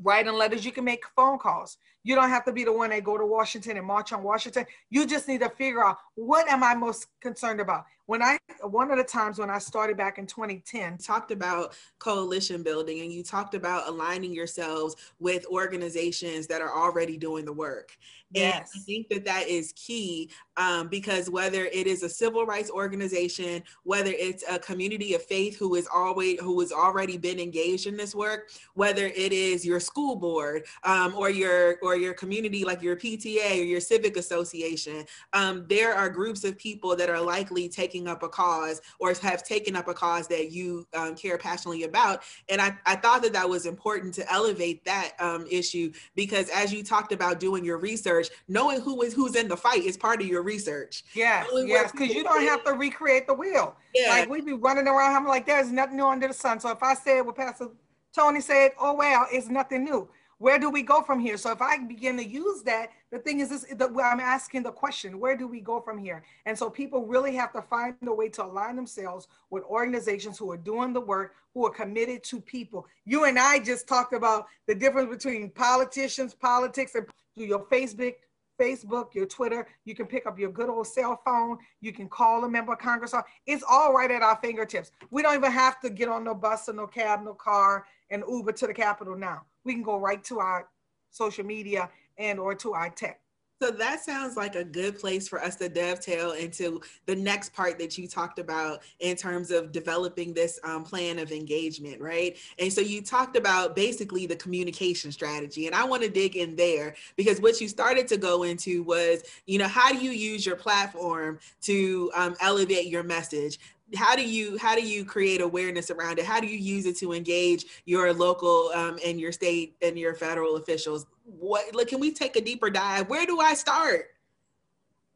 [0.01, 1.77] writing letters, you can make phone calls.
[2.03, 4.65] You don't have to be the one that go to Washington and march on Washington.
[4.89, 7.85] You just need to figure out what am I most concerned about?
[8.05, 12.61] When I, one of the times when I started back in 2010, talked about coalition
[12.61, 17.97] building and you talked about aligning yourselves with organizations that are already doing the work.
[18.33, 18.71] Yes.
[18.73, 22.71] And I think that that is key um, because whether it is a civil rights
[22.71, 27.85] organization, whether it's a community of faith who is always who has already been engaged
[27.85, 32.13] in this work, whether it is your school board um, or your or or your
[32.13, 37.09] community, like your PTA or your civic association, um, there are groups of people that
[37.09, 41.15] are likely taking up a cause or have taken up a cause that you um,
[41.15, 42.23] care passionately about.
[42.49, 46.73] And I, I thought that that was important to elevate that um, issue because as
[46.73, 50.21] you talked about doing your research, knowing who is who's in the fight is part
[50.21, 51.03] of your research.
[51.13, 53.75] Yeah, yes, because you don't have to recreate the wheel.
[53.93, 54.09] Yeah.
[54.09, 56.59] Like we'd be running around, I'm like, there's nothing new under the sun.
[56.59, 57.67] So if I say what Pastor
[58.15, 60.09] Tony said, oh well, it's nothing new
[60.43, 61.37] where do we go from here?
[61.37, 64.73] So if I begin to use that, the thing is, this, the, I'm asking the
[64.73, 66.21] question, where do we go from here?
[66.45, 70.51] And so people really have to find a way to align themselves with organizations who
[70.51, 72.85] are doing the work, who are committed to people.
[73.05, 77.05] You and I just talked about the difference between politicians, politics, and
[77.37, 78.15] through your Facebook,
[78.59, 79.65] Facebook, your Twitter.
[79.85, 81.57] You can pick up your good old cell phone.
[81.79, 83.15] You can call a member of Congress.
[83.47, 84.91] It's all right at our fingertips.
[85.09, 88.25] We don't even have to get on no bus or no cab, no car, and
[88.27, 90.67] Uber to the Capitol now we can go right to our
[91.11, 93.19] social media and or to our tech.
[93.61, 97.79] So that sounds like a good place for us to dovetail into the next part
[97.79, 102.35] that you talked about in terms of developing this um, plan of engagement, right?
[102.59, 106.57] And so you talked about basically the communication strategy, and I want to dig in
[106.57, 110.45] there because what you started to go into was, you know, how do you use
[110.45, 113.59] your platform to um, elevate your message?
[113.95, 116.25] How do you how do you create awareness around it?
[116.25, 120.13] How do you use it to engage your local um, and your state and your
[120.13, 121.05] federal officials?
[121.23, 123.09] What like can we take a deeper dive?
[123.09, 124.07] Where do i start?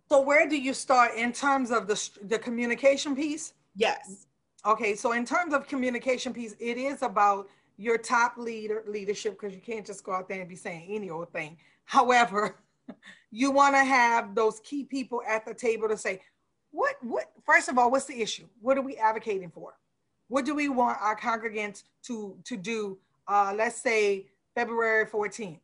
[0.10, 3.54] So where do you start in terms of the the communication piece?
[3.76, 4.28] Yes.
[4.66, 9.54] Okay so in terms of communication piece it is about your top leader leadership because
[9.54, 11.58] you can't just go out there and be saying any old thing.
[11.86, 12.58] However
[13.32, 16.22] you want to have those key people at the table to say
[16.78, 18.46] what what first of all what's the issue?
[18.62, 19.74] What are we advocating for?
[20.28, 25.60] What do we want our congregants to to do uh, let's say february 14th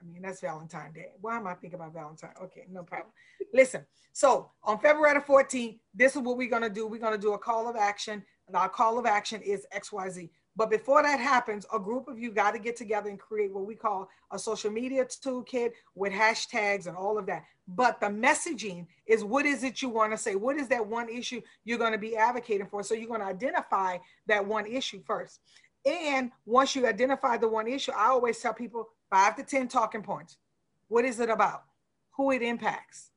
[0.00, 1.12] i mean that's valentine day.
[1.22, 2.34] Why am i thinking about valentine?
[2.42, 3.10] Okay no problem.
[3.54, 6.86] Listen so on february 14th this is what we're going to do.
[6.86, 10.28] We're going to do a call of action and our call of action is xyz
[10.60, 13.64] but before that happens, a group of you got to get together and create what
[13.64, 17.44] we call a social media toolkit with hashtags and all of that.
[17.66, 20.34] But the messaging is what is it you want to say?
[20.34, 22.82] What is that one issue you're going to be advocating for?
[22.82, 23.96] So you're going to identify
[24.26, 25.40] that one issue first.
[25.86, 30.02] And once you identify the one issue, I always tell people five to 10 talking
[30.02, 30.36] points.
[30.88, 31.62] What is it about?
[32.18, 33.12] Who it impacts?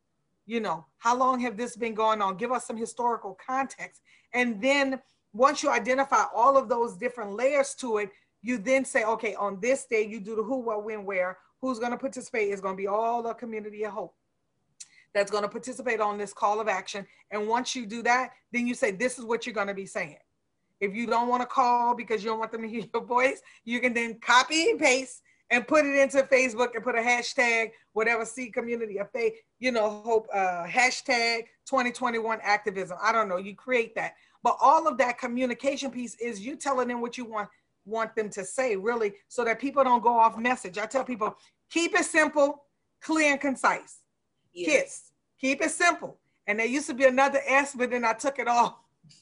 [0.45, 2.37] You know, how long have this been going on?
[2.37, 4.01] Give us some historical context.
[4.33, 5.01] And then
[5.33, 9.59] once you identify all of those different layers to it, you then say, okay, on
[9.59, 12.75] this day, you do the who, what, when, where, who's going to participate is going
[12.75, 14.13] to be all the community of hope
[15.13, 17.05] that's going to participate on this call of action.
[17.31, 19.85] And once you do that, then you say, this is what you're going to be
[19.85, 20.17] saying.
[20.79, 23.41] If you don't want to call because you don't want them to hear your voice,
[23.63, 27.71] you can then copy and paste and put it into Facebook and put a hashtag,
[27.93, 32.97] whatever see community, of they, you know, hope uh, hashtag 2021 activism.
[33.01, 33.37] I don't know.
[33.37, 34.15] You create that.
[34.43, 37.49] But all of that communication piece is you telling them what you want
[37.85, 40.77] want them to say, really, so that people don't go off message.
[40.77, 41.35] I tell people,
[41.69, 42.63] keep it simple,
[43.01, 43.99] clear, and concise.
[44.53, 44.71] Yes.
[44.71, 46.17] Kids, keep it simple.
[46.47, 48.75] And there used to be another S, but then I took it off.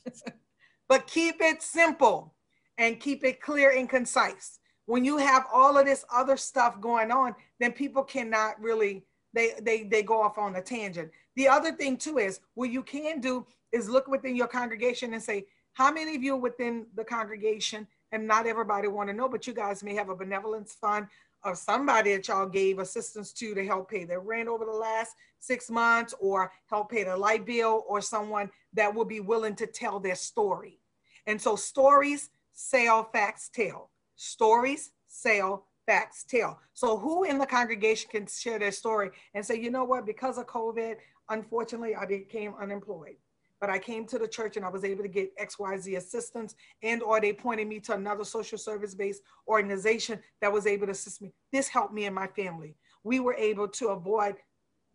[0.87, 2.35] but keep it simple
[2.77, 4.59] and keep it clear and concise.
[4.85, 9.53] When you have all of this other stuff going on, then people cannot really they
[9.61, 11.11] they they go off on a tangent.
[11.35, 15.21] The other thing too is what you can do is look within your congregation and
[15.21, 19.47] say, how many of you within the congregation, and not everybody want to know, but
[19.47, 21.07] you guys may have a benevolence fund
[21.43, 25.15] of somebody that y'all gave assistance to to help pay their rent over the last
[25.39, 29.65] six months or help pay their light bill or someone that will be willing to
[29.65, 30.79] tell their story.
[31.25, 33.89] And so stories sell, facts tell.
[34.17, 36.59] Stories sell, facts tell.
[36.73, 40.37] So who in the congregation can share their story and say, you know what, because
[40.37, 40.97] of COVID,
[41.29, 43.15] unfortunately, I became unemployed
[43.61, 47.03] but I came to the church and I was able to get XYZ assistance and
[47.03, 51.21] or they pointed me to another social service based organization that was able to assist
[51.21, 51.31] me.
[51.53, 52.75] This helped me and my family.
[53.03, 54.35] We were able to avoid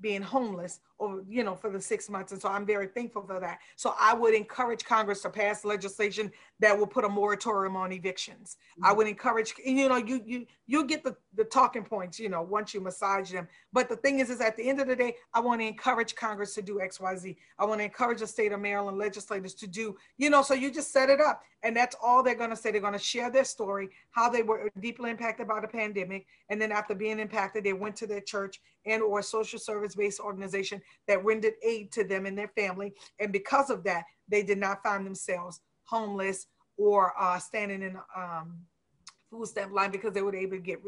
[0.01, 2.33] being homeless over, you know, for the six months.
[2.33, 3.59] And so I'm very thankful for that.
[3.77, 6.31] So I would encourage Congress to pass legislation
[6.61, 8.57] that will put a moratorium on evictions.
[8.73, 8.87] Mm-hmm.
[8.87, 12.43] I would encourage, you know, you you you get the, the talking points, you know,
[12.43, 13.47] once you massage them.
[13.73, 16.15] But the thing is, is at the end of the day, I want to encourage
[16.15, 17.37] Congress to do XYZ.
[17.59, 20.71] I want to encourage the state of Maryland legislators to do, you know, so you
[20.71, 21.43] just set it up.
[21.63, 22.71] And that's all they're going to say.
[22.71, 26.27] They're going to share their story, how they were deeply impacted by the pandemic.
[26.49, 30.81] And then after being impacted, they went to their church and or social service-based organization
[31.09, 32.93] that rendered aid to them and their family.
[33.19, 36.47] And because of that, they did not find themselves homeless
[36.77, 38.59] or uh, standing in um,
[39.31, 40.81] food stamp line because they were able to get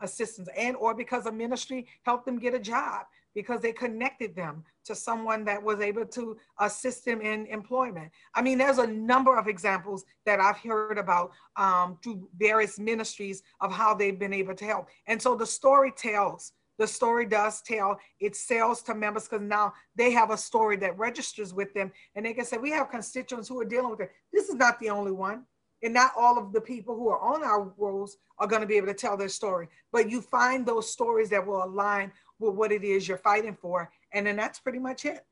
[0.00, 4.62] assistance and or because a ministry helped them get a job because they connected them
[4.84, 8.10] to someone that was able to assist them in employment.
[8.34, 13.42] I mean, there's a number of examples that I've heard about um, through various ministries
[13.60, 14.88] of how they've been able to help.
[15.08, 19.72] And so the story tells, the story does tell, it sells to members because now
[19.94, 23.48] they have a story that registers with them and they can say, we have constituents
[23.48, 24.10] who are dealing with it.
[24.32, 25.44] This is not the only one.
[25.82, 28.76] And not all of the people who are on our rolls are going to be
[28.76, 32.72] able to tell their story, but you find those stories that will align with what
[32.72, 33.90] it is you're fighting for.
[34.12, 35.26] And then that's pretty much it.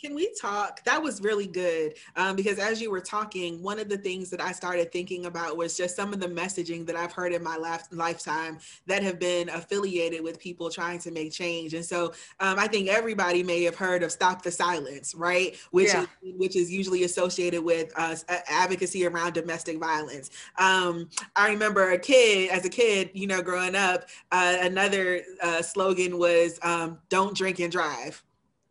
[0.00, 0.84] Can we talk?
[0.84, 4.40] That was really good um, because as you were talking, one of the things that
[4.40, 7.56] I started thinking about was just some of the messaging that I've heard in my
[7.56, 11.74] life, lifetime that have been affiliated with people trying to make change.
[11.74, 15.56] And so um, I think everybody may have heard of "Stop the Silence," right?
[15.70, 16.02] Which yeah.
[16.22, 18.16] is which is usually associated with uh,
[18.48, 20.30] advocacy around domestic violence.
[20.58, 25.62] Um, I remember a kid, as a kid, you know, growing up, uh, another uh,
[25.62, 28.22] slogan was um, "Don't drink and drive."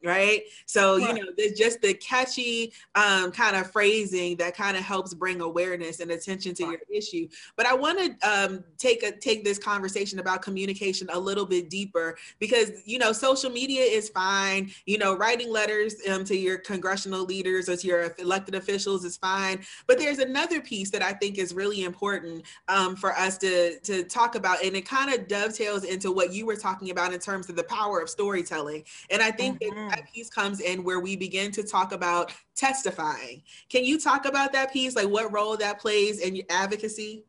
[0.03, 0.43] Right?
[0.65, 5.13] So, you know, there's just the catchy um, kind of phrasing that kind of helps
[5.13, 7.27] bring awareness and attention to your issue.
[7.55, 11.69] But I want to um, take a take this conversation about communication a little bit
[11.69, 14.71] deeper because you know, social media is fine.
[14.85, 19.17] You know, writing letters um, to your congressional leaders or to your elected officials is
[19.17, 19.63] fine.
[19.87, 24.03] But there's another piece that I think is really important um, for us to to
[24.03, 27.49] talk about, and it kind of dovetails into what you were talking about in terms
[27.49, 28.83] of the power of storytelling.
[29.09, 29.89] And I think mm-hmm.
[29.89, 33.43] that that piece comes in where we begin to talk about testifying.
[33.69, 37.25] Can you talk about that piece, like what role that plays in your advocacy?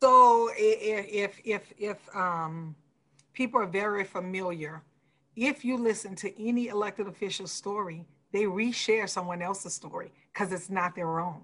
[0.00, 2.76] So if if if um,
[3.32, 4.82] people are very familiar,
[5.34, 10.70] if you listen to any elected official's story, they reshare someone else's story because it's
[10.70, 11.42] not their own.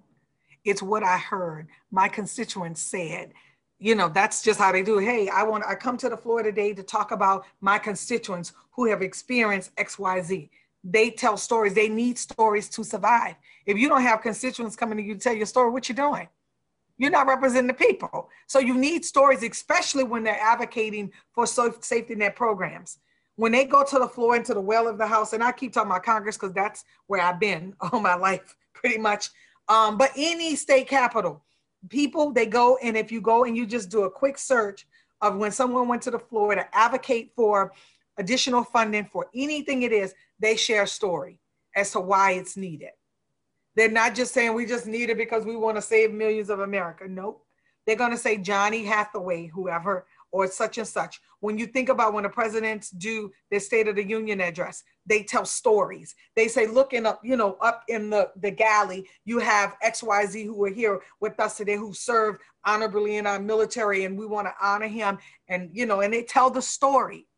[0.64, 1.68] It's what I heard.
[1.90, 3.32] My constituents said
[3.78, 4.98] you know that's just how they do.
[4.98, 8.86] Hey i want i come to the floor today to talk about my constituents who
[8.86, 10.48] have experienced xyz
[10.84, 11.72] they tell stories.
[11.72, 13.36] They need stories to survive.
[13.64, 16.28] If you don't have constituents coming to you to tell your story what you doing?
[16.98, 18.28] You're not representing the people.
[18.46, 22.98] So you need stories especially when they're advocating for safety net programs.
[23.36, 25.72] When they go to the floor into the well of the house and i keep
[25.72, 29.30] talking about congress because that's where i've been all my life pretty much.
[29.68, 31.42] Um, but any state capital
[31.88, 34.86] people they go and if you go and you just do a quick search
[35.20, 37.72] of when someone went to the floor to advocate for
[38.18, 41.38] additional funding for anything it is they share a story
[41.76, 42.90] as to why it's needed.
[43.74, 46.60] They're not just saying we just need it because we want to save millions of
[46.60, 47.06] america.
[47.08, 47.44] Nope.
[47.86, 51.20] They're going to say johnny hathaway whoever or such and such.
[51.38, 55.22] When you think about when the presidents do their State of the Union address, they
[55.22, 56.16] tell stories.
[56.34, 60.64] They say, looking up, you know, up in the, the galley, you have XYZ who
[60.64, 64.54] are here with us today who served honorably in our military, and we want to
[64.60, 65.18] honor him.
[65.46, 67.28] And, you know, and they tell the story.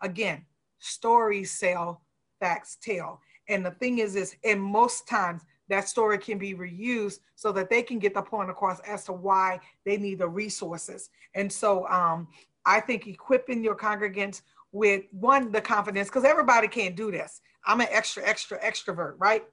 [0.00, 0.46] Again,
[0.78, 2.00] stories sell,
[2.40, 3.20] facts tell.
[3.50, 5.42] And the thing is, is in most times
[5.72, 9.12] that story can be reused so that they can get the point across as to
[9.12, 11.10] why they need the resources.
[11.34, 12.28] And so um,
[12.64, 14.42] I think equipping your congregants
[14.72, 17.40] with one, the confidence, because everybody can't do this.
[17.66, 19.44] I'm an extra, extra, extrovert, right?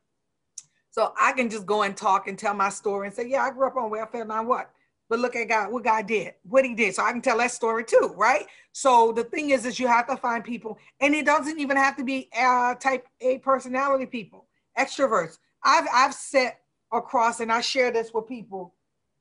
[0.91, 3.51] So I can just go and talk and tell my story and say, yeah, I
[3.51, 4.71] grew up on welfare, now what?
[5.07, 6.95] But look at God, what God did, what he did.
[6.95, 8.45] So I can tell that story too, right?
[8.71, 11.95] So the thing is, is you have to find people, and it doesn't even have
[11.97, 14.45] to be uh, type A personality people,
[14.77, 15.37] extroverts.
[15.63, 18.73] I've I've set across, and I share this with people.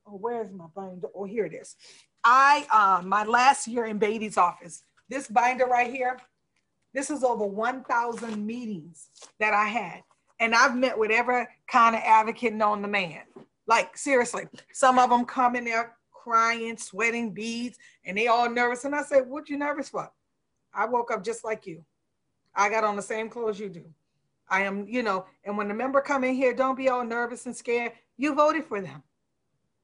[0.07, 1.09] Oh, where's my binder?
[1.15, 1.77] Oh, here it is.
[2.25, 4.85] I uh, my last year in Beatty's office.
[5.09, 6.19] This binder right here.
[6.95, 9.09] This is over 1,000 meetings
[9.39, 10.03] that I had,
[10.41, 13.21] and I've met with every kind of advocate known the man.
[13.67, 18.85] Like seriously, some of them come in there crying, sweating beads, and they all nervous.
[18.85, 20.11] And I said, "What you nervous for?"
[20.75, 21.85] I woke up just like you.
[22.55, 23.85] I got on the same clothes you do.
[24.51, 27.47] I am, you know, and when the member come in here, don't be all nervous
[27.47, 27.93] and scared.
[28.17, 29.03] You voted for them.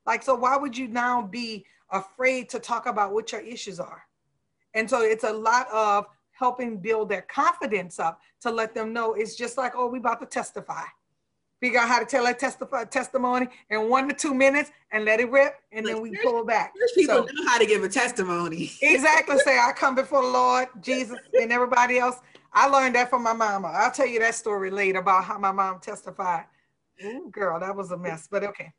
[0.07, 4.03] Like, so why would you now be afraid to talk about what your issues are?
[4.75, 9.15] And so it's a lot of helping build their confidence up to let them know
[9.15, 10.83] it's just like, oh, we about to testify.
[11.61, 15.21] Figure out how to tell that testify testimony in one to two minutes and let
[15.21, 16.75] it rip, and then we pull back.
[16.95, 18.71] People so, know how to give a testimony.
[18.83, 19.39] exactly.
[19.39, 22.17] Say, I come before the Lord, Jesus, and everybody else.
[22.55, 23.69] I learned that from my mama.
[23.69, 26.45] I'll tell you that story later about how my mom testified.
[27.05, 28.73] Ooh, girl, that was a mess, but okay.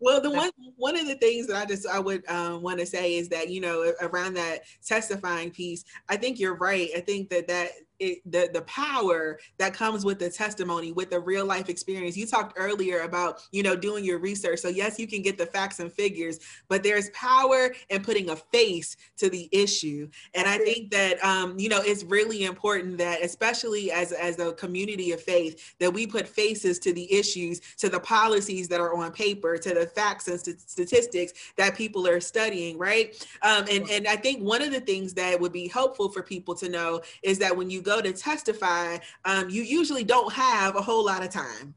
[0.00, 2.86] Well, the one one of the things that I just I would um, want to
[2.86, 6.90] say is that you know around that testifying piece, I think you're right.
[6.94, 7.70] I think that that
[8.04, 12.16] it, the the power that comes with the testimony, with the real life experience.
[12.16, 14.60] You talked earlier about you know doing your research.
[14.60, 16.38] So yes, you can get the facts and figures,
[16.68, 20.08] but there's power in putting a face to the issue.
[20.34, 24.52] And I think that um, you know it's really important that, especially as as a
[24.52, 28.94] community of faith, that we put faces to the issues, to the policies that are
[28.94, 33.26] on paper, to the facts and st- statistics that people are studying, right?
[33.42, 36.54] Um, and and I think one of the things that would be helpful for people
[36.56, 40.82] to know is that when you go to testify, um, you usually don't have a
[40.82, 41.74] whole lot of time,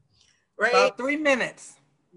[0.58, 0.70] right?
[0.70, 1.74] About three minutes.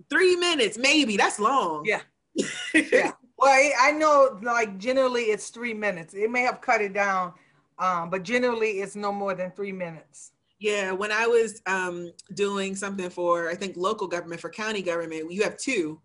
[0.09, 1.17] Three minutes, maybe.
[1.17, 1.85] That's long.
[1.85, 2.01] Yeah.
[2.73, 3.11] yeah.
[3.37, 6.13] Well, I know like generally it's three minutes.
[6.13, 7.33] It may have cut it down,
[7.79, 10.31] um, but generally it's no more than three minutes.
[10.59, 15.31] Yeah, when I was um, doing something for, I think local government for county government,
[15.33, 15.99] you have two.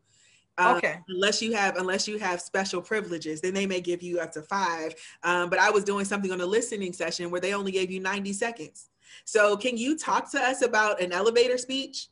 [0.59, 1.01] Um, okay.
[1.09, 4.43] Unless you have unless you have special privileges, then they may give you up to
[4.43, 4.95] five.
[5.23, 8.01] Um, but I was doing something on a listening session where they only gave you
[8.01, 8.89] 90 seconds.
[9.25, 12.09] So can you talk to us about an elevator speech?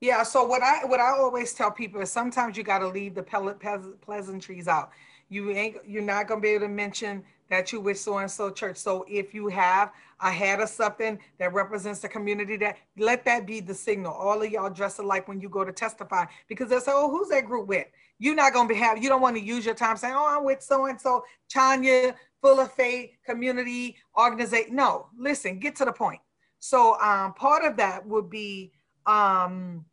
[0.00, 0.22] Yeah.
[0.22, 3.22] So what I what I always tell people is sometimes you got to leave the
[4.00, 4.90] pleasantries out.
[5.28, 8.50] You ain't you're not gonna be able to mention that you with so and so
[8.50, 8.76] church.
[8.76, 13.46] So if you have a hat or something that represents the community, that let that
[13.46, 14.12] be the signal.
[14.12, 17.28] All of y'all dress alike when you go to testify because they'll say, "Oh, who's
[17.28, 17.86] that group with?"
[18.18, 19.02] You're not gonna be have.
[19.02, 22.14] You don't want to use your time saying, "Oh, I'm with so and so, Chanya,
[22.42, 26.20] full of faith, community organization." No, listen, get to the point.
[26.58, 28.72] So um, part of that would be
[29.06, 29.84] um,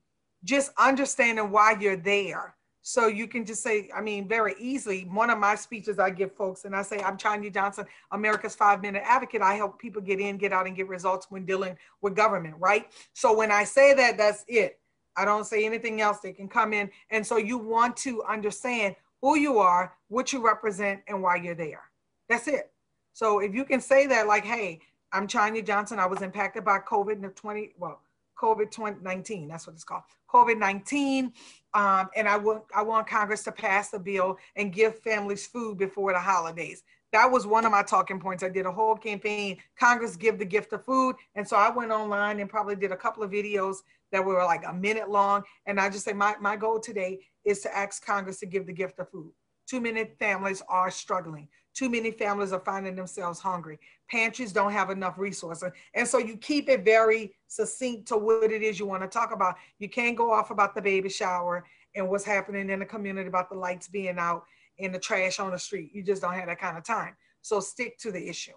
[0.43, 2.55] just understanding why you're there
[2.87, 6.31] so you can just say, I mean, very easily, one of my speeches I give
[6.35, 9.41] folks, and I say, I'm Chanya Johnson, America's five minute advocate.
[9.41, 12.91] I help people get in, get out, and get results when dealing with government, right?
[13.13, 14.77] So when I say that, that's it.
[15.17, 16.19] I don't say anything else.
[16.19, 16.91] They can come in.
[17.09, 21.55] And so you want to understand who you are, what you represent, and why you're
[21.55, 21.81] there.
[22.29, 22.71] That's it.
[23.13, 24.79] So if you can say that, like, hey,
[25.11, 25.97] I'm Chanya Johnson.
[25.97, 28.01] I was impacted by COVID in the 20, well,
[28.41, 30.03] COVID 19, that's what it's called.
[30.31, 31.31] COVID 19.
[31.73, 35.77] Um, and I want, I want Congress to pass a bill and give families food
[35.77, 36.83] before the holidays.
[37.11, 38.43] That was one of my talking points.
[38.43, 41.15] I did a whole campaign, Congress give the gift of food.
[41.35, 43.77] And so I went online and probably did a couple of videos
[44.11, 45.43] that were like a minute long.
[45.65, 48.73] And I just say, my, my goal today is to ask Congress to give the
[48.73, 49.31] gift of food.
[49.67, 51.47] Too many families are struggling.
[51.75, 53.77] Too many families are finding themselves hungry.
[54.09, 55.71] Pantries don't have enough resources.
[55.93, 59.33] And so you keep it very succinct to what it is you want to talk
[59.33, 59.55] about.
[59.77, 63.49] You can't go off about the baby shower and what's happening in the community about
[63.49, 64.45] the lights being out
[64.79, 65.91] and the trash on the street.
[65.93, 67.15] You just don't have that kind of time.
[67.41, 68.53] So stick to the issue.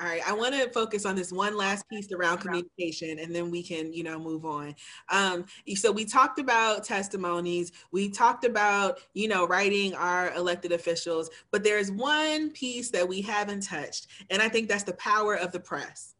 [0.00, 3.50] All right, I want to focus on this one last piece around communication, and then
[3.50, 4.76] we can, you know, move on.
[5.08, 5.44] Um,
[5.74, 11.64] so we talked about testimonies, we talked about, you know, writing our elected officials, but
[11.64, 15.60] there's one piece that we haven't touched, and I think that's the power of the
[15.60, 16.14] press.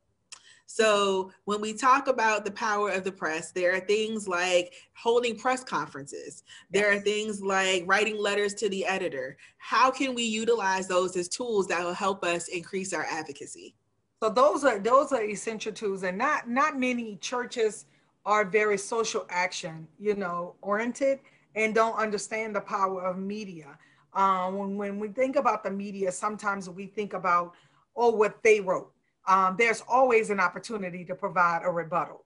[0.70, 5.34] So when we talk about the power of the press, there are things like holding
[5.34, 6.42] press conferences.
[6.70, 9.38] There are things like writing letters to the editor.
[9.56, 13.76] How can we utilize those as tools that will help us increase our advocacy?
[14.22, 17.86] So those are those are essential tools, and not not many churches
[18.26, 21.20] are very social action, you know, oriented
[21.54, 23.78] and don't understand the power of media.
[24.12, 27.54] Um, when, when we think about the media, sometimes we think about,
[27.96, 28.92] oh, what they wrote
[29.28, 32.24] um, there's always an opportunity to provide a rebuttal,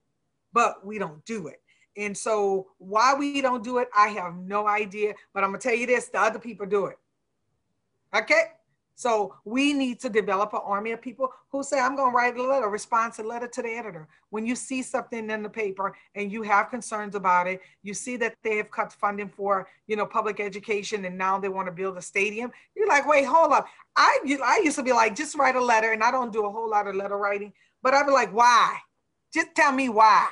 [0.53, 1.61] but we don't do it.
[1.97, 5.15] And so, why we don't do it, I have no idea.
[5.35, 6.97] But I'm gonna tell you this: the other people do it.
[8.15, 8.45] Okay,
[8.95, 12.37] so we need to develop an army of people who say, I'm going to write
[12.37, 14.07] a letter, responsive letter to the editor.
[14.31, 18.17] When you see something in the paper and you have concerns about it, you see
[18.19, 21.73] that they have cut funding for, you know, public education and now they want to
[21.73, 22.53] build a stadium.
[22.77, 23.67] You're like, wait, hold up.
[23.97, 26.51] I, I used to be like, just write a letter and I don't do a
[26.51, 28.79] whole lot of letter writing, but I'd be like, why?
[29.33, 30.29] Just tell me why.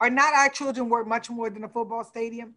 [0.00, 2.54] Are not our children worth much more than a football stadium?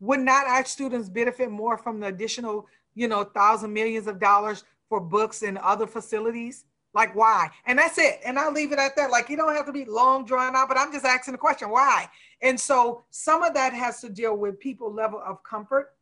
[0.00, 2.66] Would not our students benefit more from the additional
[2.98, 6.64] you know, thousand millions of dollars for books and other facilities?
[6.94, 7.48] Like why?
[7.66, 8.20] And that's it.
[8.24, 9.10] And I'll leave it at that.
[9.10, 11.70] Like you don't have to be long drawn out, but I'm just asking the question,
[11.70, 12.08] why?
[12.42, 15.92] And so some of that has to deal with people level of comfort.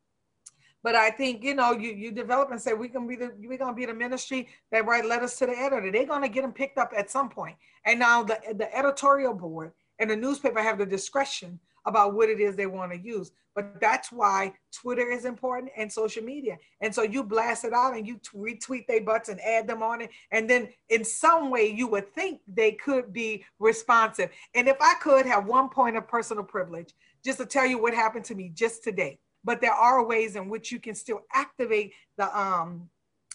[0.82, 3.58] But I think, you know, you, you develop and say, we can be the we're
[3.58, 5.90] gonna be the ministry that write letters to the editor.
[5.90, 7.56] They're gonna get them picked up at some point.
[7.84, 12.40] And now the, the editorial board and the newspaper have the discretion about what it
[12.40, 13.30] is they want to use.
[13.54, 16.58] But that's why Twitter is important and social media.
[16.82, 20.02] And so you blast it out and you retweet their butts and add them on
[20.02, 20.10] it.
[20.30, 24.28] And then in some way you would think they could be responsive.
[24.54, 26.92] And if I could have one point of personal privilege,
[27.24, 29.18] just to tell you what happened to me just today.
[29.42, 32.90] But there are ways in which you can still activate the um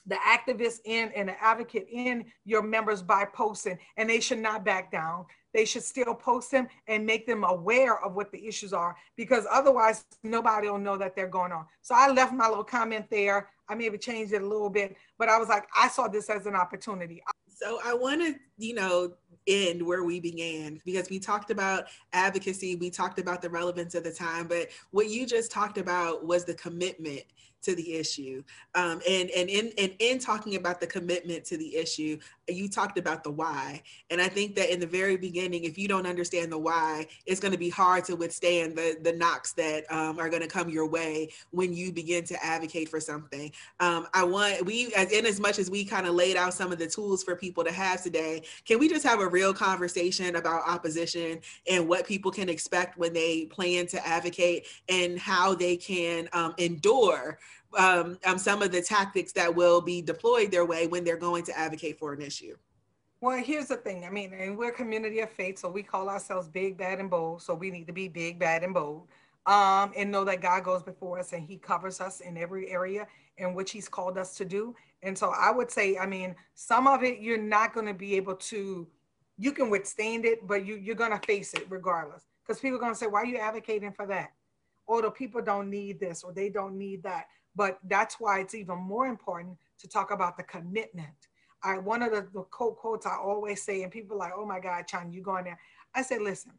[0.08, 4.66] the activist in and the advocate in your members by posting, and they should not
[4.66, 5.26] back down.
[5.54, 9.46] They should still post them and make them aware of what the issues are because
[9.52, 11.66] otherwise nobody will know that they're going on.
[11.82, 13.50] So I left my little comment there.
[13.68, 16.46] I maybe changed it a little bit, but I was like, I saw this as
[16.46, 17.24] an opportunity.
[17.48, 19.14] So I want to, you know,
[19.48, 24.04] end where we began because we talked about advocacy, we talked about the relevance of
[24.04, 27.24] the time, but what you just talked about was the commitment
[27.64, 28.44] to the issue.
[28.76, 32.98] Um, and and in, and in talking about the commitment to the issue, you talked
[32.98, 33.82] about the why.
[34.10, 37.40] And I think that in the very beginning, if you don't understand the why, it's
[37.40, 40.70] going to be hard to withstand the, the knocks that um, are going to come
[40.70, 43.52] your way when you begin to advocate for something.
[43.80, 46.72] Um, I want, we, as in as much as we kind of laid out some
[46.72, 50.36] of the tools for people to have today, can we just have a real conversation
[50.36, 51.40] about opposition
[51.70, 56.54] and what people can expect when they plan to advocate and how they can um,
[56.58, 57.38] endure
[57.78, 61.44] um, um, some of the tactics that will be deployed their way when they're going
[61.46, 62.56] to advocate for an issue?
[63.22, 64.04] Well, here's the thing.
[64.04, 67.10] I mean, and we're a community of faith, so we call ourselves big, bad, and
[67.10, 67.44] bold.
[67.44, 69.08] So we need to be big, bad, and bold,
[69.46, 73.06] um, and know that God goes before us and He covers us in every area
[73.38, 74.76] in which He's called us to do.
[75.04, 78.16] And so I would say, I mean, some of it you're not going to be
[78.16, 78.88] able to.
[79.38, 82.82] You can withstand it, but you you're going to face it regardless, because people are
[82.82, 84.32] going to say, "Why are you advocating for that?"
[84.88, 87.26] Or the people don't need this, or they don't need that.
[87.56, 91.28] But that's why it's even more important to talk about the commitment.
[91.64, 94.46] I one of the, the quote quotes I always say, and people are like, oh
[94.46, 95.60] my God, Chan, you going there.
[95.94, 96.54] I say, listen,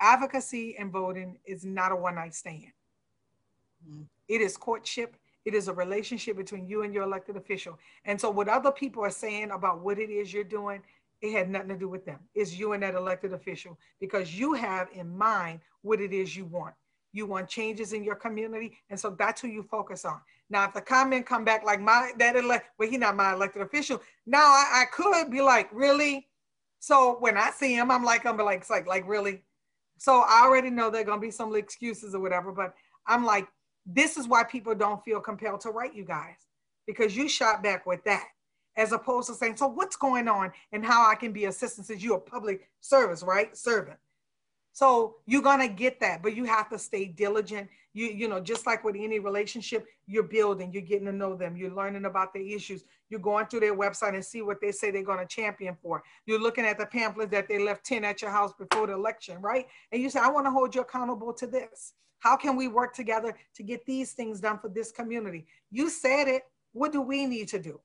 [0.00, 2.72] advocacy and voting is not a one-night stand.
[3.88, 4.02] Mm-hmm.
[4.28, 5.16] It is courtship.
[5.44, 7.78] It is a relationship between you and your elected official.
[8.04, 10.82] And so what other people are saying about what it is you're doing,
[11.20, 12.18] it had nothing to do with them.
[12.34, 16.46] It's you and that elected official because you have in mind what it is you
[16.46, 16.74] want.
[17.12, 18.76] You want changes in your community.
[18.90, 20.20] And so that's who you focus on.
[20.48, 23.62] Now, if the comment come back like my that elect, well, he not my elected
[23.62, 24.00] official.
[24.26, 26.28] Now I, I could be like, really?
[26.78, 29.42] So when I see him, I'm like, I'm like, it's like, like really.
[29.98, 32.74] So I already know there are gonna be some excuses or whatever, but
[33.06, 33.48] I'm like,
[33.86, 36.36] this is why people don't feel compelled to write you guys
[36.86, 38.26] because you shot back with that,
[38.76, 42.02] as opposed to saying, so what's going on and how I can be assistance since
[42.02, 43.56] you're a public service, right?
[43.56, 43.98] Servant.
[44.76, 47.70] So you're gonna get that, but you have to stay diligent.
[47.94, 51.56] You you know just like with any relationship you're building you're getting to know them
[51.56, 52.84] you're learning about their issues.
[53.08, 56.02] You're going through their website and see what they say they're to champion for.
[56.26, 59.40] You're looking at the pamphlets that they left 10 at your house before the election
[59.40, 59.64] right?
[59.92, 61.94] And you say i want to hold you accountable to this.
[62.18, 65.46] How can we work together to get these things done for this community?
[65.70, 66.42] You said it.
[66.74, 67.80] What do we need to do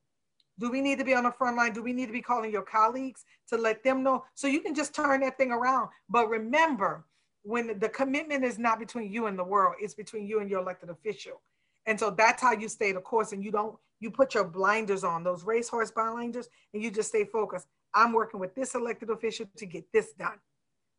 [0.62, 1.72] do we need to be on the front line?
[1.72, 4.24] Do we need to be calling your colleagues to let them know?
[4.34, 5.88] So you can just turn that thing around.
[6.08, 7.04] But remember,
[7.42, 10.60] when the commitment is not between you and the world, it's between you and your
[10.60, 11.42] elected official.
[11.86, 15.02] And so that's how you stay the course and you don't, you put your blinders
[15.02, 17.66] on, those racehorse blinders, and you just stay focused.
[17.92, 20.38] I'm working with this elected official to get this done.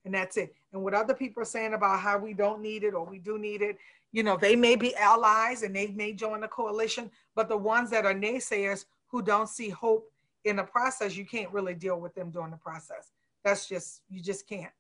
[0.04, 0.54] And that's it.
[0.74, 3.38] And what other people are saying about how we don't need it or we do
[3.38, 3.78] need it,
[4.12, 7.90] you know, they may be allies and they may join the coalition, but the ones
[7.92, 8.84] that are naysayers
[9.14, 10.12] who don't see hope
[10.44, 13.12] in the process, you can't really deal with them during the process.
[13.46, 14.72] That's just, you just can't.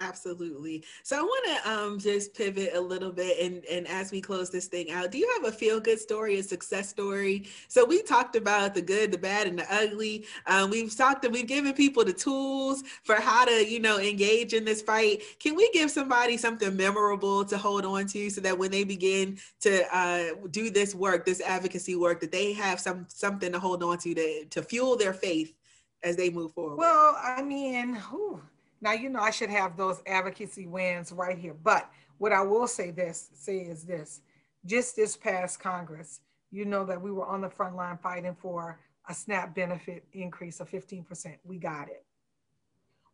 [0.00, 0.84] Absolutely.
[1.04, 4.50] So I want to um, just pivot a little bit, and and as we close
[4.50, 7.46] this thing out, do you have a feel good story, a success story?
[7.68, 10.26] So we talked about the good, the bad, and the ugly.
[10.46, 14.64] Um, we've talked, we've given people the tools for how to, you know, engage in
[14.64, 15.22] this fight.
[15.38, 19.38] Can we give somebody something memorable to hold on to, so that when they begin
[19.60, 23.84] to uh, do this work, this advocacy work, that they have some something to hold
[23.84, 25.54] on to to to fuel their faith
[26.02, 26.78] as they move forward?
[26.78, 28.42] Well, I mean, whew
[28.84, 31.54] now, you know, I should have those advocacy wins right here.
[31.54, 34.20] But what I will say this, say is this,
[34.66, 36.20] just this past Congress,
[36.50, 38.78] you know that we were on the front line fighting for
[39.08, 41.38] a SNAP benefit increase of 15%.
[41.44, 42.04] We got it.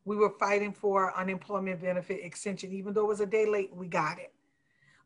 [0.04, 3.86] We were fighting for unemployment benefit extension, even though it was a day late, we
[3.86, 4.32] got it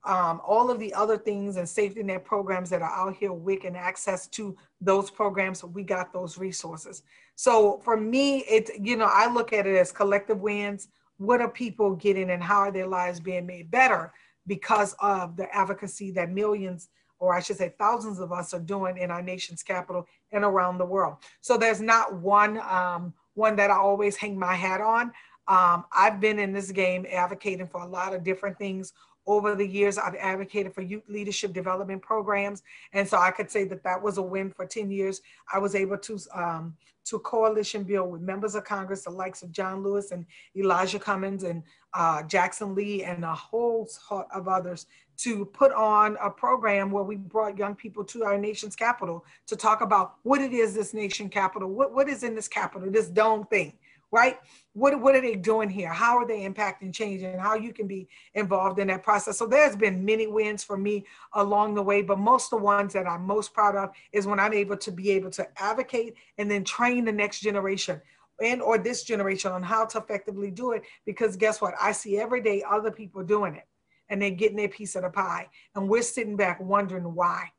[0.05, 3.65] um, all of the other things and safety net programs that are out here, WIC
[3.65, 7.03] and access to those programs, we got those resources.
[7.37, 10.89] So for me, it you know I look at it as collective wins.
[11.17, 14.13] What are people getting, and how are their lives being made better
[14.47, 16.89] because of the advocacy that millions,
[17.19, 20.79] or I should say, thousands of us are doing in our nation's capital and around
[20.79, 21.17] the world.
[21.41, 25.13] So there's not one um, one that I always hang my hat on.
[25.47, 28.93] Um, I've been in this game advocating for a lot of different things
[29.27, 32.63] over the years, I've advocated for youth leadership development programs.
[32.93, 35.23] And so I could say that that was a win for 10 years.
[35.53, 39.53] I was able to, um, to coalition build with members of Congress, the likes of
[39.53, 41.63] John Lewis and Elijah Cummings and
[41.95, 47.05] uh, Jackson Lee and a whole lot of others to put on a program where
[47.05, 50.93] we brought young people to our nation's capital to talk about what it is this
[50.93, 53.75] nation capital, what, what is in this capital, this dome thing
[54.15, 54.39] right?
[54.75, 55.93] What, what are they doing here?
[55.93, 59.37] How are they impacting change and how you can be involved in that process?
[59.37, 62.93] So there's been many wins for me along the way, but most of the ones
[62.93, 66.49] that I'm most proud of is when I'm able to be able to advocate and
[66.49, 68.01] then train the next generation
[68.41, 70.85] and or this generation on how to effectively do it.
[71.05, 71.75] Because guess what?
[71.83, 73.67] I see every day other people doing it
[74.11, 75.49] and they're getting their piece of the pie.
[75.75, 77.51] And we're sitting back wondering why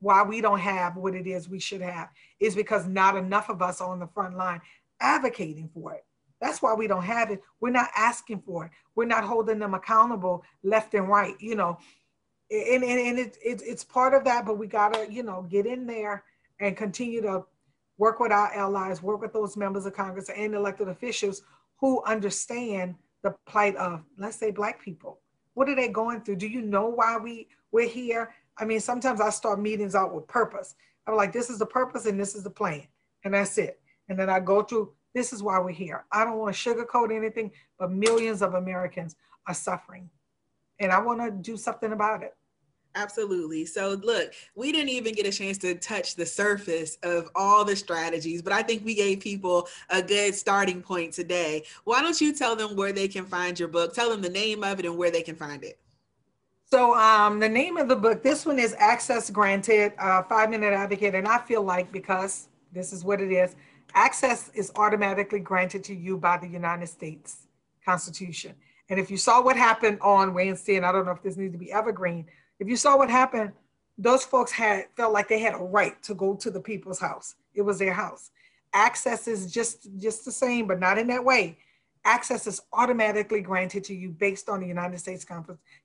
[0.00, 2.08] why we don't have what it is we should have
[2.40, 4.60] is because not enough of us are on the front line
[5.00, 6.04] advocating for it.
[6.40, 7.42] That's why we don't have it.
[7.60, 8.70] We're not asking for it.
[8.94, 11.78] We're not holding them accountable left and right, you know.
[12.50, 15.46] And, and, and it, it, it's part of that, but we got to, you know,
[15.48, 16.24] get in there
[16.58, 17.44] and continue to
[17.98, 21.42] work with our allies, work with those members of Congress and elected officials
[21.78, 25.20] who understand the plight of, let's say, Black people.
[25.54, 26.36] What are they going through?
[26.36, 28.34] Do you know why we, we're here?
[28.58, 30.74] I mean, sometimes I start meetings out with purpose.
[31.06, 32.86] I'm like, this is the purpose and this is the plan.
[33.24, 33.79] And that's it.
[34.10, 36.04] And then I go through, this is why we're here.
[36.10, 39.14] I don't want to sugarcoat anything, but millions of Americans
[39.46, 40.10] are suffering.
[40.80, 42.34] And I want to do something about it.
[42.96, 43.64] Absolutely.
[43.66, 47.76] So, look, we didn't even get a chance to touch the surface of all the
[47.76, 51.62] strategies, but I think we gave people a good starting point today.
[51.84, 53.94] Why don't you tell them where they can find your book?
[53.94, 55.78] Tell them the name of it and where they can find it.
[56.64, 60.72] So, um, the name of the book, this one is Access Granted, uh, Five Minute
[60.72, 61.14] Advocate.
[61.14, 63.54] And I feel like because this is what it is,
[63.94, 67.46] access is automatically granted to you by the United States
[67.84, 68.54] Constitution.
[68.88, 71.52] And if you saw what happened on Wednesday, and I don't know if this needs
[71.52, 72.26] to be evergreen,
[72.58, 73.52] if you saw what happened,
[73.96, 77.36] those folks had felt like they had a right to go to the people's house.
[77.54, 78.30] It was their house.
[78.72, 81.58] Access is just just the same, but not in that way.
[82.04, 85.26] Access is automatically granted to you based on the United States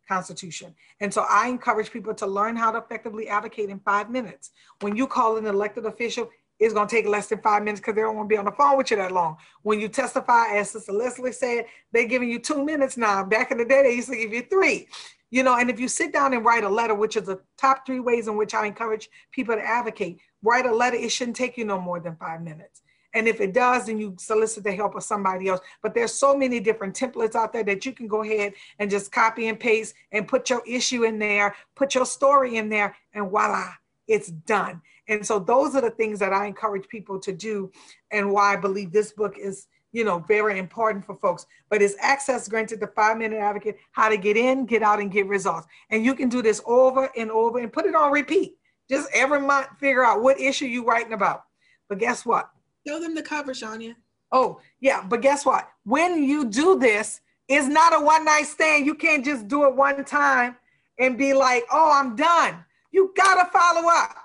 [0.07, 0.73] Constitution.
[1.01, 4.51] And so I encourage people to learn how to effectively advocate in five minutes.
[4.79, 6.29] When you call an elected official,
[6.59, 8.45] it's going to take less than five minutes because they don't want to be on
[8.45, 9.37] the phone with you that long.
[9.63, 13.23] When you testify, as Sister Leslie said, they're giving you two minutes now.
[13.23, 14.87] Back in the day, they used to give you three.
[15.31, 17.85] You know, and if you sit down and write a letter, which is the top
[17.85, 21.57] three ways in which I encourage people to advocate, write a letter, it shouldn't take
[21.57, 22.83] you no more than five minutes.
[23.15, 25.61] And if it does, then you solicit the help of somebody else.
[25.81, 29.11] But there's so many different templates out there that you can go ahead and just
[29.11, 33.29] copy and paste and put your issue in there, put your story in there, and
[33.29, 33.71] voila,
[34.07, 34.81] it's done.
[35.07, 37.71] And so those are the things that I encourage people to do
[38.11, 41.45] and why I believe this book is, you know, very important for folks.
[41.69, 45.11] But it's access granted the five minute advocate, how to get in, get out, and
[45.11, 45.67] get results.
[45.89, 48.55] And you can do this over and over and put it on repeat.
[48.89, 51.43] Just every month, figure out what issue you're writing about.
[51.89, 52.49] But guess what?
[52.87, 53.95] Show them the cover, Chanya.
[54.31, 55.03] Oh, yeah.
[55.07, 55.67] But guess what?
[55.83, 58.85] When you do this, it's not a one night stand.
[58.85, 60.55] You can't just do it one time
[60.99, 62.63] and be like, oh, I'm done.
[62.91, 64.15] You got to follow up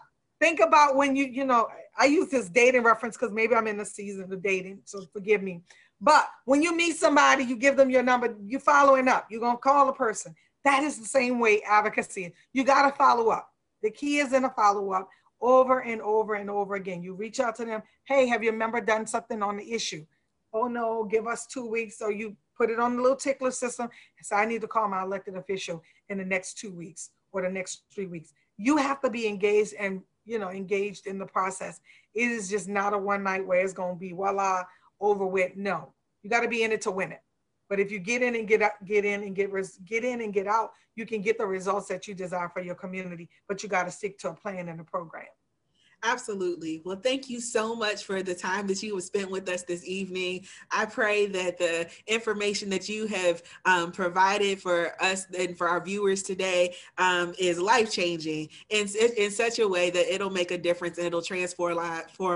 [0.41, 1.69] think about when you, you know,
[1.99, 5.43] I use this dating reference because maybe I'm in the season of dating, so forgive
[5.43, 5.63] me.
[6.01, 9.59] But when you meet somebody, you give them your number, you're following up, you're gonna
[9.59, 10.35] call a person.
[10.65, 12.35] That is the same way advocacy.
[12.53, 13.51] You gotta follow up.
[13.83, 15.09] The key is in a follow-up
[15.41, 17.03] over and over and over again.
[17.03, 20.05] You reach out to them, hey, have your member done something on the issue?
[20.53, 21.99] Oh no, give us two weeks.
[21.99, 23.89] So you put it on the little tickler system.
[24.23, 27.49] So I need to call my elected official in the next two weeks or the
[27.49, 28.35] next three weeks.
[28.59, 31.81] You have to be engaged and you know, engaged in the process.
[32.15, 34.63] It is just not a one night where it's going to be voila
[35.01, 35.57] over with.
[35.57, 37.21] No, you got to be in it to win it.
[37.69, 40.21] But if you get in and get out, get in and get res- get in
[40.21, 43.29] and get out, you can get the results that you desire for your community.
[43.49, 45.27] But you got to stick to a plan and a program.
[46.03, 46.81] Absolutely.
[46.85, 49.85] Well, thank you so much for the time that you have spent with us this
[49.85, 50.47] evening.
[50.71, 55.83] I pray that the information that you have um, provided for us and for our
[55.85, 58.89] viewers today um, is life changing in,
[59.19, 61.77] in such a way that it'll make a difference and it'll transform,